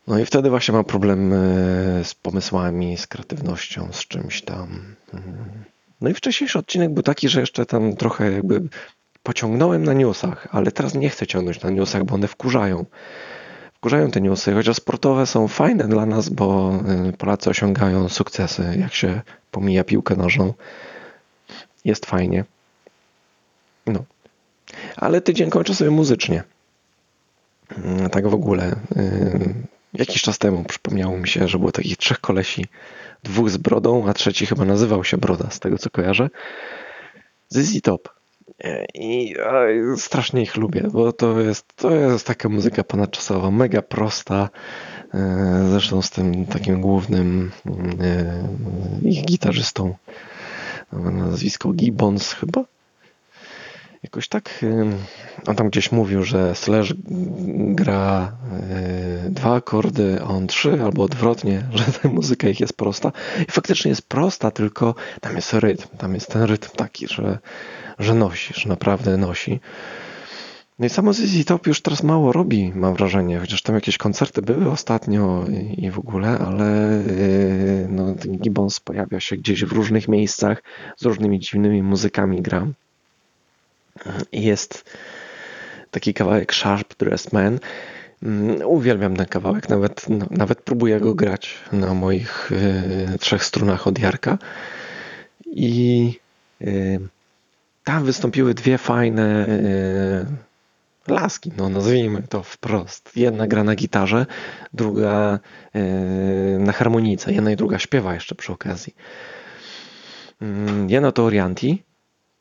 No 0.07 0.19
i 0.19 0.25
wtedy 0.25 0.51
właśnie 0.51 0.75
mam 0.75 0.85
problem 0.85 1.33
e, 1.33 1.37
z 2.05 2.15
pomysłami, 2.15 2.97
z 2.97 3.07
kreatywnością, 3.07 3.89
z 3.93 4.07
czymś 4.07 4.43
tam. 4.43 4.97
Mm. 5.15 5.65
No 6.01 6.09
i 6.09 6.15
wcześniejszy 6.15 6.59
odcinek 6.59 6.91
był 6.91 7.03
taki, 7.03 7.29
że 7.29 7.41
jeszcze 7.41 7.67
tam 7.67 7.97
trochę 7.97 8.33
jakby 8.33 8.69
pociągnąłem 9.23 9.85
na 9.85 9.93
newsach, 9.93 10.49
ale 10.51 10.73
teraz 10.73 10.95
nie 10.95 11.11
chcę 11.11 11.27
ciągnąć 11.27 11.63
na 11.63 11.71
newsach, 11.71 12.05
bo 12.05 12.15
one 12.15 12.29
wkurzają. 12.29 12.85
Wkurzają 13.75 14.11
te 14.11 14.21
newsy, 14.21 14.55
chociaż 14.55 14.77
sportowe 14.77 15.27
są 15.27 15.49
fajne 15.49 15.89
dla 15.89 16.07
nas, 16.07 16.29
bo 16.29 16.73
y, 17.09 17.13
Polacy 17.13 17.51
osiągają 17.51 18.09
sukcesy, 18.09 18.77
jak 18.81 18.95
się 18.95 19.21
pomija 19.51 19.85
piłkę 19.85 20.17
nożną. 20.17 20.55
Jest 21.85 22.07
fajnie. 22.07 22.45
No. 23.87 24.05
Ale 24.97 25.21
tydzień 25.21 25.51
kończę 25.51 25.75
sobie 25.75 25.91
muzycznie. 25.91 26.43
Mm, 27.85 28.11
Tak 28.11 28.29
w 28.29 28.35
ogóle. 28.35 28.73
y, 28.97 29.55
Jakiś 29.95 30.23
czas 30.23 30.39
temu 30.39 30.65
przypomniało 30.65 31.19
mi 31.19 31.29
się, 31.29 31.49
że 31.49 31.59
było 31.59 31.73
takich 31.73 31.97
trzech 31.97 32.21
kolesi. 32.21 32.67
Dwóch 33.23 33.51
z 33.51 33.57
brodą, 33.57 34.09
a 34.09 34.15
trzeci 34.15 34.47
chyba 34.47 34.65
nazywał 34.65 35.05
się 35.05 35.17
Broda, 35.19 35.51
z 35.51 35.61
tego 35.61 35.79
co 35.79 35.91
kojarzę. 35.91 36.29
ZZ 37.49 37.81
Top. 37.83 38.09
E, 38.65 38.85
I 38.95 39.35
strasznie 39.97 40.43
ich 40.43 40.57
lubię, 40.57 40.83
bo 40.93 41.13
to 41.13 41.41
jest, 41.41 41.67
to 41.77 41.91
jest 41.95 42.27
taka 42.27 42.49
muzyka 42.49 42.85
ponadczasowa, 42.85 43.51
mega 43.51 43.83
prosta. 43.83 44.49
E, 45.15 45.69
Zresztą 45.71 46.03
z 46.03 46.11
tym 46.11 46.47
takim 46.47 46.81
głównym 46.81 47.51
e, 48.01 49.09
ich 49.09 49.25
gitarzystą, 49.25 49.95
nazwisko 50.93 51.73
Gibbons 51.73 52.33
chyba. 52.33 52.65
Jakoś 54.03 54.29
tak 54.29 54.65
on 55.47 55.57
tam 55.57 55.69
gdzieś 55.69 55.93
mówił, 55.93 56.25
że 56.25 56.55
Slash 56.55 56.95
gra 57.75 58.33
e, 58.53 59.31
dwa 59.31 59.55
akordy, 59.55 60.19
a 60.21 60.25
on 60.25 60.47
trzy, 60.47 60.83
albo 60.83 61.03
odwrotnie, 61.03 61.63
że 61.75 61.85
ta 61.85 62.09
muzyka 62.09 62.49
ich 62.49 62.61
jest 62.61 62.77
prosta. 62.77 63.13
I 63.49 63.53
faktycznie 63.53 63.89
jest 63.89 64.09
prosta, 64.09 64.51
tylko 64.51 64.95
tam 65.21 65.37
jest 65.37 65.53
rytm, 65.53 65.97
tam 65.99 66.15
jest 66.15 66.29
ten 66.29 66.43
rytm 66.43 66.69
taki, 66.77 67.09
że, 67.09 67.39
że 67.99 68.15
nosi, 68.15 68.55
że 68.57 68.69
naprawdę 68.69 69.17
nosi. 69.17 69.61
No 70.79 70.87
i 70.87 70.89
samo 70.89 71.13
ZZ 71.13 71.45
Top 71.45 71.67
już 71.67 71.83
teraz 71.83 72.03
mało 72.03 72.33
robi, 72.33 72.73
mam 72.75 72.95
wrażenie, 72.95 73.39
chociaż 73.39 73.63
tam 73.63 73.75
jakieś 73.75 73.99
koncerty 73.99 74.43
były 74.43 74.71
ostatnio 74.71 75.45
i, 75.77 75.91
w 75.91 75.99
ogóle, 75.99 76.39
ale 76.39 77.03
yy, 77.07 77.89
no, 77.89 78.15
Gibbons 78.15 78.81
pojawia 78.81 79.21
się 79.21 79.37
gdzieś 79.37 79.65
w 79.65 79.73
różnych 79.73 80.09
miejscach, 80.09 80.63
z 80.97 81.05
różnymi 81.05 81.39
dziwnymi 81.39 81.83
muzykami 81.83 82.43
gra. 82.43 82.67
Jest 84.33 84.97
taki 85.91 86.15
kawałek 86.15 86.55
Sharp 86.55 86.95
Dressed 86.99 87.33
Man. 87.33 87.59
Mm, 88.23 88.67
Uwielbiam 88.67 89.17
ten 89.17 89.27
kawałek, 89.27 89.69
nawet, 89.69 90.09
no, 90.09 90.27
nawet 90.31 90.63
próbuję 90.63 91.01
go 91.01 91.15
grać 91.15 91.55
na 91.73 91.95
moich 91.95 92.51
yy, 93.11 93.19
trzech 93.19 93.45
strunach 93.45 93.87
od 93.87 93.99
Jarka. 93.99 94.39
I 95.47 96.13
yy, 96.61 97.01
tam 97.85 98.05
wystąpiły 98.05 98.55
dwie 98.55 98.79
fajne 98.79 99.47
yy, 99.49 101.15
laski, 101.15 101.53
no 101.57 101.69
nazwijmy 101.69 102.23
to 102.23 102.43
wprost. 102.43 103.17
Jedna 103.17 103.47
gra 103.47 103.65
na 103.65 103.75
gitarze, 103.75 104.27
druga 104.75 105.39
na 106.59 106.73
harmonice. 106.73 107.33
Jedna 107.33 107.51
i 107.51 107.57
druga 107.57 107.79
śpiewa 107.79 108.15
jeszcze 108.15 108.35
przy 108.35 108.53
okazji. 108.53 108.95
Mm, 110.43 110.91
Jedna 110.91 111.13
to 111.13 111.25
Orianti 111.25 111.83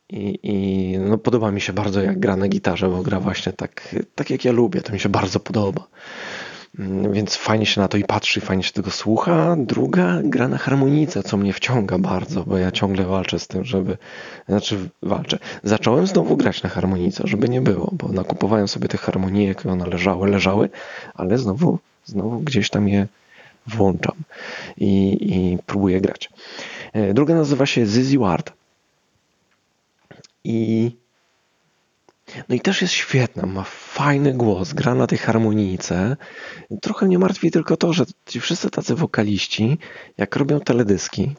i, 0.09 0.39
i 0.43 0.97
no, 0.99 1.17
podoba 1.17 1.51
mi 1.51 1.61
się 1.61 1.73
bardzo 1.73 2.01
jak 2.01 2.19
gra 2.19 2.35
na 2.35 2.47
gitarze, 2.47 2.89
bo 2.89 3.01
gra 3.01 3.19
właśnie 3.19 3.53
tak, 3.53 3.95
tak 4.15 4.29
jak 4.29 4.45
ja 4.45 4.51
lubię. 4.51 4.81
To 4.81 4.93
mi 4.93 4.99
się 4.99 5.09
bardzo 5.09 5.39
podoba. 5.39 5.87
Mm, 6.79 7.13
Więc 7.13 7.35
fajnie 7.35 7.65
się 7.65 7.81
na 7.81 7.87
to 7.87 7.97
i 7.97 8.03
patrzy, 8.03 8.41
fajnie 8.41 8.63
się 8.63 8.73
tego 8.73 8.91
słucha. 8.91 9.55
Druga 9.59 10.19
gra 10.23 10.47
na 10.47 10.57
harmonice, 10.57 11.23
co 11.23 11.37
mnie 11.37 11.53
wciąga 11.53 11.97
bardzo, 11.97 12.43
bo 12.43 12.57
ja 12.57 12.71
ciągle 12.71 13.05
walczę 13.05 13.39
z 13.39 13.47
tym, 13.47 13.63
żeby. 13.65 13.97
Znaczy, 14.49 14.89
walczę. 15.03 15.39
Zacząłem 15.63 16.07
znowu 16.07 16.37
grać 16.37 16.63
na 16.63 16.69
harmonice, 16.69 17.23
żeby 17.25 17.49
nie 17.49 17.61
było, 17.61 17.89
bo 17.93 18.07
nakupowałem 18.07 18.67
sobie 18.67 18.87
te 18.87 18.97
harmonijek 18.97 19.65
i 19.65 19.67
one 19.67 19.85
leżały, 19.85 20.29
leżały, 20.29 20.69
ale 21.13 21.37
znowu, 21.37 21.79
znowu 22.05 22.39
gdzieś 22.39 22.69
tam 22.69 22.87
je 22.89 23.07
włączam 23.67 24.15
i, 24.77 25.17
i 25.21 25.57
próbuję 25.65 26.01
grać. 26.01 26.29
E, 26.93 27.13
Druga 27.13 27.35
nazywa 27.35 27.65
się 27.65 27.85
Zizzy 27.85 28.19
Ward. 28.19 28.53
I 30.47 30.91
no 32.49 32.55
i 32.55 32.59
też 32.59 32.81
jest 32.81 32.93
świetna, 32.93 33.45
ma 33.45 33.63
fajny 33.63 34.33
głos, 34.33 34.73
gra 34.73 34.95
na 34.95 35.07
tej 35.07 35.17
harmonijce. 35.17 36.17
Trochę 36.81 37.05
mnie 37.05 37.19
martwi 37.19 37.51
tylko 37.51 37.77
to, 37.77 37.93
że 37.93 38.05
ci 38.25 38.39
wszyscy 38.39 38.69
tacy 38.69 38.95
wokaliści, 38.95 39.77
jak 40.17 40.35
robią 40.35 40.59
teledyski, 40.59 41.35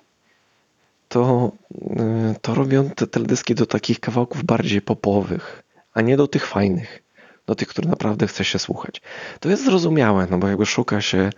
to, 1.09 1.53
yy, 1.73 2.35
to 2.43 2.55
robią 2.55 2.91
te 2.91 3.07
teledyski 3.07 3.55
do 3.55 3.67
takich 3.67 4.01
kawałków 4.01 4.45
bardziej 4.45 4.83
popowych, 4.83 5.63
a 5.95 6.01
nie 6.01 6.17
do 6.17 6.29
tych 6.29 6.47
fajnych, 6.47 7.03
do 7.47 7.55
tych, 7.55 7.69
które 7.69 7.89
naprawdę 7.89 8.27
chce 8.27 8.45
się 8.45 8.59
słuchać. 8.59 9.03
To 9.41 9.49
jest 9.49 9.65
zrozumiałe, 9.65 10.27
no 10.31 10.39
bo 10.39 10.49
jakby 10.49 10.67
szuka 10.67 11.01
się 11.01 11.31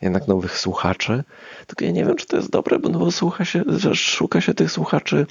jednak 0.00 0.28
nowych 0.28 0.58
słuchaczy, 0.58 1.24
tylko 1.66 1.84
ja 1.84 1.90
nie 1.90 2.04
wiem, 2.04 2.16
czy 2.16 2.26
to 2.26 2.36
jest 2.36 2.50
dobre, 2.50 2.78
bo 2.78 2.88
no 2.88 2.98
bo 2.98 3.10
słucha 3.10 3.44
się, 3.44 3.62
że 3.66 3.94
szuka 3.94 4.40
się 4.40 4.54
tych 4.54 4.72
słuchaczy 4.72 5.26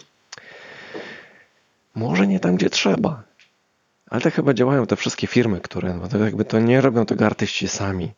może 1.96 2.28
nie 2.28 2.40
tam, 2.40 2.56
gdzie 2.56 2.70
trzeba. 2.70 3.24
Ale 4.10 4.22
tak 4.22 4.34
chyba 4.34 4.54
działają 4.54 4.86
te 4.86 4.96
wszystkie 4.96 5.28
firmy, 5.28 5.62
które 5.62 5.94
no 5.94 6.08
to 6.08 6.18
jakby 6.18 6.46
to 6.46 6.60
nie 6.60 6.82
robią 6.82 7.06
tego 7.06 7.26
artyści 7.26 7.68
sami. 7.68 8.12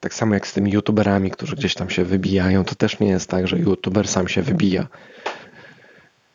Tak 0.00 0.14
samo 0.14 0.34
jak 0.34 0.46
z 0.46 0.52
tymi 0.52 0.72
youtuberami, 0.72 1.30
którzy 1.30 1.56
gdzieś 1.56 1.74
tam 1.74 1.90
się 1.90 2.04
wybijają, 2.04 2.64
to 2.64 2.74
też 2.74 2.98
nie 3.00 3.08
jest 3.08 3.30
tak, 3.30 3.48
że 3.48 3.58
youtuber 3.58 4.08
sam 4.08 4.28
się 4.28 4.42
wybija. 4.42 4.86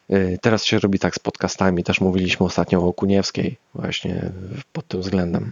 Yy, 0.10 0.38
Teraz 0.42 0.66
się 0.66 0.80
robi 0.80 1.00
tak 1.00 1.16
z 1.16 1.20
podcastami, 1.20 1.84
też 1.84 2.02
mówiliśmy 2.02 2.46
ostatnio 2.46 2.88
o 2.88 2.94
Kuniewskiej 2.94 3.58
właśnie 3.76 4.32
pod 4.74 4.88
tym 4.88 5.02
względem. 5.02 5.52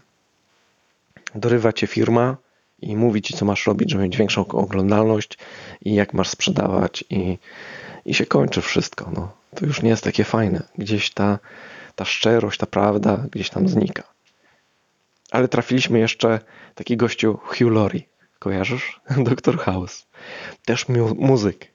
Dorywa 1.35 1.73
cię 1.73 1.87
firma 1.87 2.37
i 2.81 2.95
mówi 2.95 3.21
ci, 3.21 3.33
co 3.33 3.45
masz 3.45 3.67
robić, 3.67 3.91
żeby 3.91 4.03
mieć 4.03 4.17
większą 4.17 4.47
oglądalność 4.47 5.37
i 5.81 5.93
jak 5.93 6.13
masz 6.13 6.29
sprzedawać 6.29 7.03
i, 7.09 7.37
i 8.05 8.13
się 8.13 8.25
kończy 8.25 8.61
wszystko. 8.61 9.11
No. 9.13 9.31
To 9.55 9.65
już 9.65 9.81
nie 9.81 9.89
jest 9.89 10.03
takie 10.03 10.23
fajne. 10.23 10.63
Gdzieś 10.77 11.11
ta, 11.11 11.39
ta 11.95 12.05
szczerość, 12.05 12.59
ta 12.59 12.65
prawda 12.65 13.25
gdzieś 13.31 13.49
tam 13.49 13.67
znika. 13.67 14.03
Ale 15.31 15.47
trafiliśmy 15.47 15.99
jeszcze 15.99 16.39
taki 16.75 16.97
gościu 16.97 17.39
Hugh 17.43 17.71
Laurie. 17.71 18.03
Kojarzysz? 18.39 19.01
Doktor 19.29 19.59
House. 19.59 20.07
Też 20.65 20.89
mu- 20.89 21.15
muzyk. 21.15 21.67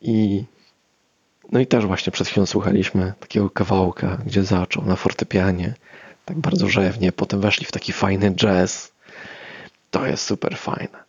I 0.00 0.44
no 1.52 1.60
i 1.60 1.66
też 1.66 1.86
właśnie 1.86 2.12
przed 2.12 2.28
chwilą 2.28 2.46
słuchaliśmy 2.46 3.12
takiego 3.20 3.50
kawałka, 3.50 4.18
gdzie 4.26 4.44
zaczął 4.44 4.84
na 4.84 4.96
fortepianie, 4.96 5.74
tak 6.24 6.38
bardzo 6.38 6.68
rzewnie, 6.68 7.12
potem 7.12 7.40
weszli 7.40 7.66
w 7.66 7.72
taki 7.72 7.92
fajny 7.92 8.34
jazz. 8.34 8.92
To 9.90 10.06
jest 10.06 10.24
super 10.24 10.56
fajne. 10.56 11.04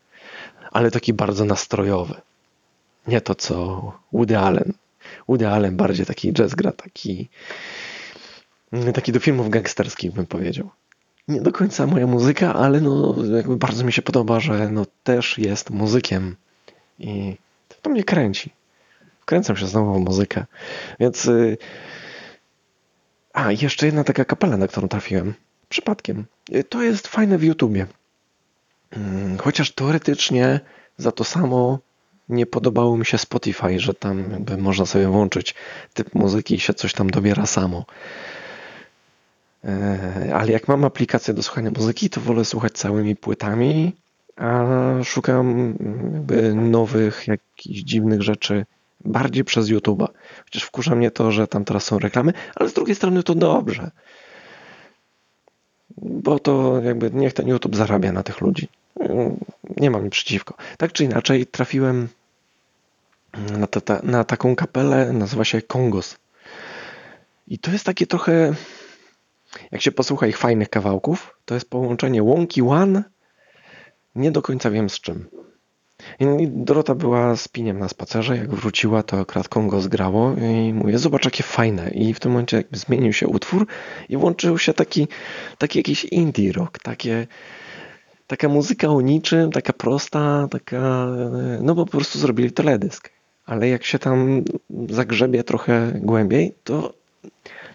Ale 0.72 0.92
taki 0.92 1.14
bardzo 1.14 1.46
nastrojowy. 1.46 2.22
Nie 3.08 3.22
to 3.22 3.36
co 3.36 3.92
Woody 4.14 4.38
Allen. 4.38 4.74
Woody 5.28 5.48
Allen 5.48 5.78
bardziej 5.78 6.06
taki 6.06 6.34
jazz 6.34 6.56
gra, 6.56 6.72
taki 6.72 7.30
taki 8.94 9.12
do 9.12 9.20
filmów 9.20 9.50
gangsterskich 9.50 10.12
bym 10.12 10.26
powiedział. 10.26 10.70
Nie 11.28 11.42
do 11.42 11.52
końca 11.52 11.88
moja 11.88 12.08
muzyka, 12.08 12.54
ale 12.54 12.82
no 12.82 13.16
bardzo 13.48 13.84
mi 13.84 13.94
się 13.94 14.02
podoba, 14.02 14.40
że 14.40 14.70
no 14.70 14.86
też 15.04 15.38
jest 15.38 15.70
muzykiem 15.70 16.36
i 17.00 17.38
to 17.82 17.90
mnie 17.90 18.04
kręci. 18.04 18.54
Wkręcam 19.22 19.58
się 19.58 19.68
znowu 19.68 19.94
w 19.94 20.06
muzykę. 20.06 20.46
Więc 21.00 21.26
y, 21.26 21.58
a, 23.34 23.52
jeszcze 23.52 23.86
jedna 23.86 24.04
taka 24.04 24.26
kapela, 24.26 24.58
na 24.58 24.68
którą 24.68 24.88
trafiłem. 24.88 25.34
Przypadkiem. 25.70 26.26
Y, 26.52 26.64
To 26.64 26.84
jest 26.84 27.08
fajne 27.08 27.38
w 27.38 27.44
YouTubie. 27.44 27.88
Mm, 28.92 29.38
Chociaż 29.38 29.72
teoretycznie 29.72 30.60
za 30.98 31.12
to 31.12 31.24
samo 31.24 31.80
nie 32.30 32.46
podobało 32.46 32.98
mi 32.98 33.06
się 33.06 33.18
Spotify, 33.18 33.80
że 33.80 33.94
tam 33.94 34.32
jakby 34.32 34.58
można 34.58 34.86
sobie 34.86 35.08
włączyć 35.08 35.56
typ 35.94 36.16
muzyki 36.16 36.56
i 36.56 36.60
się 36.60 36.74
coś 36.74 36.94
tam 36.94 37.10
dobiera 37.10 37.46
samo. 37.46 37.86
E, 39.66 40.36
Ale 40.36 40.52
jak 40.52 40.68
mam 40.68 40.86
aplikację 40.86 41.34
do 41.34 41.44
słuchania 41.44 41.72
muzyki, 41.72 42.10
to 42.10 42.22
wolę 42.22 42.46
słuchać 42.46 42.74
całymi 42.74 43.16
płytami, 43.16 43.94
a 44.36 44.66
szukam 45.04 45.76
jakby 46.14 46.54
nowych, 46.56 47.28
jakichś 47.28 47.80
dziwnych 47.80 48.22
rzeczy 48.22 48.66
bardziej 49.06 49.44
przez 49.44 49.68
YouTube'a. 49.68 50.08
Chociaż 50.46 50.64
wkurza 50.64 50.96
mnie 50.96 51.12
to, 51.12 51.32
że 51.32 51.48
tam 51.48 51.66
teraz 51.66 51.84
są 51.84 52.00
reklamy, 52.00 52.34
ale 52.56 52.70
z 52.70 52.74
drugiej 52.74 52.96
strony 52.96 53.24
to 53.24 53.36
dobrze. 53.36 53.92
Bo 55.98 56.40
to 56.40 56.82
jakby 56.82 57.12
niech 57.14 57.34
ten 57.34 57.48
YouTube 57.48 57.76
zarabia 57.76 58.12
na 58.12 58.24
tych 58.24 58.42
ludzi. 58.42 58.68
Nie 59.78 59.92
mam 59.92 60.04
nic 60.04 60.14
przeciwko. 60.14 60.54
Tak 60.78 60.92
czy 60.92 61.04
inaczej 61.04 61.46
trafiłem 61.46 62.08
na, 63.58 63.68
ta, 63.68 64.00
na 64.04 64.24
taką 64.24 64.56
kapelę, 64.56 65.14
nazywa 65.14 65.46
się 65.46 65.62
Kongos. 65.62 66.18
I 67.48 67.60
to 67.60 67.72
jest 67.72 67.86
takie 67.86 68.08
trochę, 68.08 68.54
jak 69.72 69.82
się 69.82 69.92
posłucha 69.92 70.28
ich 70.28 70.38
fajnych 70.38 70.70
kawałków, 70.70 71.38
to 71.46 71.54
jest 71.54 71.70
połączenie 71.70 72.24
Wonky 72.24 72.62
One, 72.62 73.04
nie 74.16 74.32
do 74.32 74.42
końca 74.42 74.72
wiem 74.72 74.90
z 74.90 75.00
czym. 75.00 75.30
I 76.20 76.48
Dorota 76.48 76.96
była 76.96 77.36
z 77.36 77.48
piniem 77.48 77.80
na 77.80 77.90
spacerze. 77.90 78.38
Jak 78.38 78.56
wróciła, 78.56 79.04
to 79.04 79.20
akurat 79.20 79.50
Kongo 79.50 79.82
zgrało 79.82 80.36
i 80.36 80.74
mówię, 80.74 80.98
zobacz 80.98 81.26
jakie 81.26 81.44
fajne. 81.44 81.90
I 81.90 82.14
w 82.14 82.20
tym 82.20 82.32
momencie 82.32 82.58
jakby 82.58 82.78
zmienił 82.78 83.14
się 83.14 83.28
utwór 83.28 83.68
i 84.10 84.18
włączył 84.18 84.58
się 84.58 84.74
taki, 84.74 85.08
taki 85.58 85.80
jakiś 85.80 86.06
indie 86.06 86.52
rock, 86.52 86.80
takie, 86.80 87.28
taka 88.28 88.50
muzyka 88.50 88.88
o 88.88 89.02
niczym, 89.02 89.52
taka 89.52 89.74
prosta, 89.74 90.48
taka, 90.52 91.08
no 91.62 91.76
bo 91.76 91.86
po 91.86 91.92
prostu 91.92 92.20
zrobili 92.20 92.52
teledysk. 92.52 93.17
Ale 93.48 93.70
jak 93.70 93.84
się 93.84 94.00
tam 94.00 94.44
zagrzebie 94.90 95.44
trochę 95.44 95.92
głębiej, 95.96 96.54
to 96.64 96.94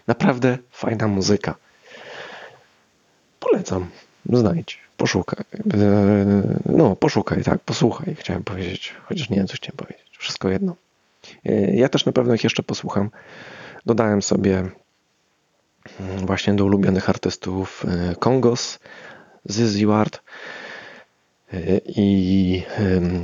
naprawdę 0.07 0.57
fajna 0.71 1.07
muzyka. 1.07 1.55
Polecam, 3.39 3.89
znajdź, 4.29 4.79
poszukaj. 4.97 5.45
No, 6.65 6.95
poszukaj, 6.95 7.43
tak, 7.43 7.59
posłuchaj, 7.59 8.15
chciałem 8.15 8.43
powiedzieć. 8.43 8.93
Chociaż 9.03 9.29
nie 9.29 9.37
wiem, 9.37 9.47
co 9.47 9.55
chciałem 9.55 9.77
powiedzieć. 9.77 10.17
Wszystko 10.17 10.49
jedno. 10.49 10.75
Ja 11.73 11.89
też 11.89 12.05
na 12.05 12.11
pewno 12.11 12.33
ich 12.33 12.43
jeszcze 12.43 12.63
posłucham. 12.63 13.09
Dodałem 13.85 14.21
sobie 14.21 14.69
właśnie 16.17 16.53
do 16.53 16.65
ulubionych 16.65 17.09
artystów 17.09 17.85
Kongos, 18.19 18.79
Zizi 19.49 19.85
Ward 19.85 20.21
i 21.85 22.63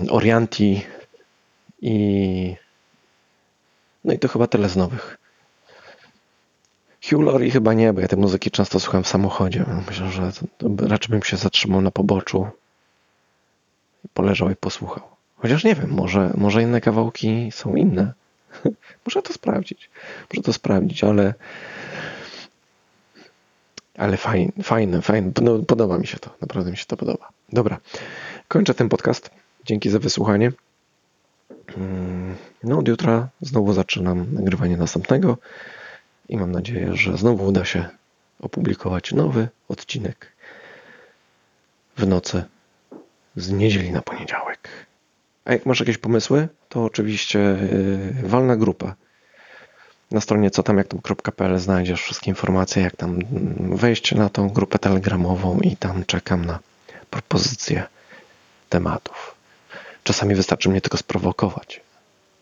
Orianti 0.09 0.85
i 1.81 2.55
no 4.03 4.13
i 4.13 4.19
to 4.19 4.27
chyba 4.27 4.47
tyle 4.47 4.69
z 4.69 4.75
nowych. 4.75 5.17
Hugh 7.09 7.23
Laurie 7.23 7.51
chyba 7.51 7.73
nie, 7.73 7.93
bo 7.93 8.01
ja 8.01 8.07
tej 8.07 8.19
muzyki 8.19 8.51
często 8.51 8.79
słucham 8.79 9.03
w 9.03 9.07
samochodzie. 9.07 9.65
Myślę, 9.87 10.11
że 10.11 10.31
raczej 10.87 11.09
bym 11.09 11.23
się 11.23 11.37
zatrzymał 11.37 11.81
na 11.81 11.91
poboczu, 11.91 12.47
poleżał 14.13 14.49
i 14.49 14.55
posłuchał. 14.55 15.03
Chociaż 15.37 15.63
nie 15.63 15.75
wiem, 15.75 15.89
może, 15.89 16.33
może 16.37 16.63
inne 16.63 16.81
kawałki 16.81 17.51
są 17.51 17.75
inne. 17.75 18.13
Muszę 19.05 19.21
to 19.21 19.33
sprawdzić. 19.33 19.89
Muszę 20.29 20.43
to 20.43 20.53
sprawdzić, 20.53 21.03
ale 21.03 21.33
ale 23.97 24.17
fajne, 24.17 24.51
fajne, 24.63 25.01
fajne. 25.01 25.31
No, 25.41 25.59
podoba 25.59 25.97
mi 25.97 26.07
się 26.07 26.19
to. 26.19 26.29
Naprawdę 26.41 26.71
mi 26.71 26.77
się 26.77 26.85
to 26.85 26.97
podoba. 26.97 27.29
Dobra. 27.53 27.77
Kończę 28.47 28.73
ten 28.73 28.89
podcast. 28.89 29.29
Dzięki 29.65 29.89
za 29.89 29.99
wysłuchanie. 29.99 30.51
Mm, 31.77 32.35
no, 32.63 32.77
od 32.77 32.87
jutra 32.87 33.29
znowu 33.41 33.73
zaczynam 33.73 34.25
nagrywanie 34.33 34.77
następnego 34.77 35.37
i 36.29 36.37
mam 36.37 36.51
nadzieję, 36.51 36.95
że 36.95 37.17
znowu 37.17 37.47
uda 37.47 37.65
się 37.65 37.85
opublikować 38.39 39.11
nowy 39.11 39.47
odcinek 39.67 40.31
w 41.97 42.07
nocy 42.07 42.43
z 43.35 43.51
niedzieli 43.51 43.91
na 43.91 44.01
poniedziałek. 44.01 44.69
A 45.45 45.53
jak 45.53 45.65
masz 45.65 45.79
jakieś 45.79 45.97
pomysły, 45.97 46.47
to 46.69 46.83
oczywiście 46.83 47.39
yy, 47.39 48.27
walna 48.29 48.55
grupa. 48.55 48.95
Na 50.11 50.21
stronie 50.21 50.51
co 50.51 50.63
tam 50.63 50.77
jak 50.77 50.87
znajdziesz 51.59 52.01
wszystkie 52.01 52.31
informacje, 52.31 52.83
jak 52.83 52.95
tam 52.95 53.19
wejść 53.75 54.15
na 54.15 54.29
tą 54.29 54.49
grupę 54.49 54.79
telegramową 54.79 55.59
i 55.59 55.77
tam 55.77 56.05
czekam 56.05 56.45
na 56.45 56.59
propozycje 57.09 57.83
tematów. 58.69 59.38
Czasami 60.09 60.35
wystarczy 60.35 60.69
mnie 60.69 60.81
tylko 60.81 60.97
sprowokować, 60.97 61.81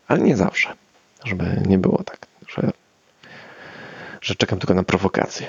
ale 0.07 0.19
nie 0.19 0.37
zawsze, 0.37 0.73
żeby 1.23 1.63
nie 1.65 1.77
było 1.77 2.03
tak, 2.03 2.27
że 2.47 2.71
że 4.21 4.35
czekam 4.35 4.59
tylko 4.59 4.73
na 4.73 4.83
prowokację. 4.83 5.47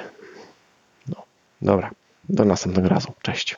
No, 1.08 1.22
dobra. 1.62 1.90
Do 2.28 2.44
następnego 2.44 2.88
razu. 2.88 3.12
Cześć. 3.22 3.56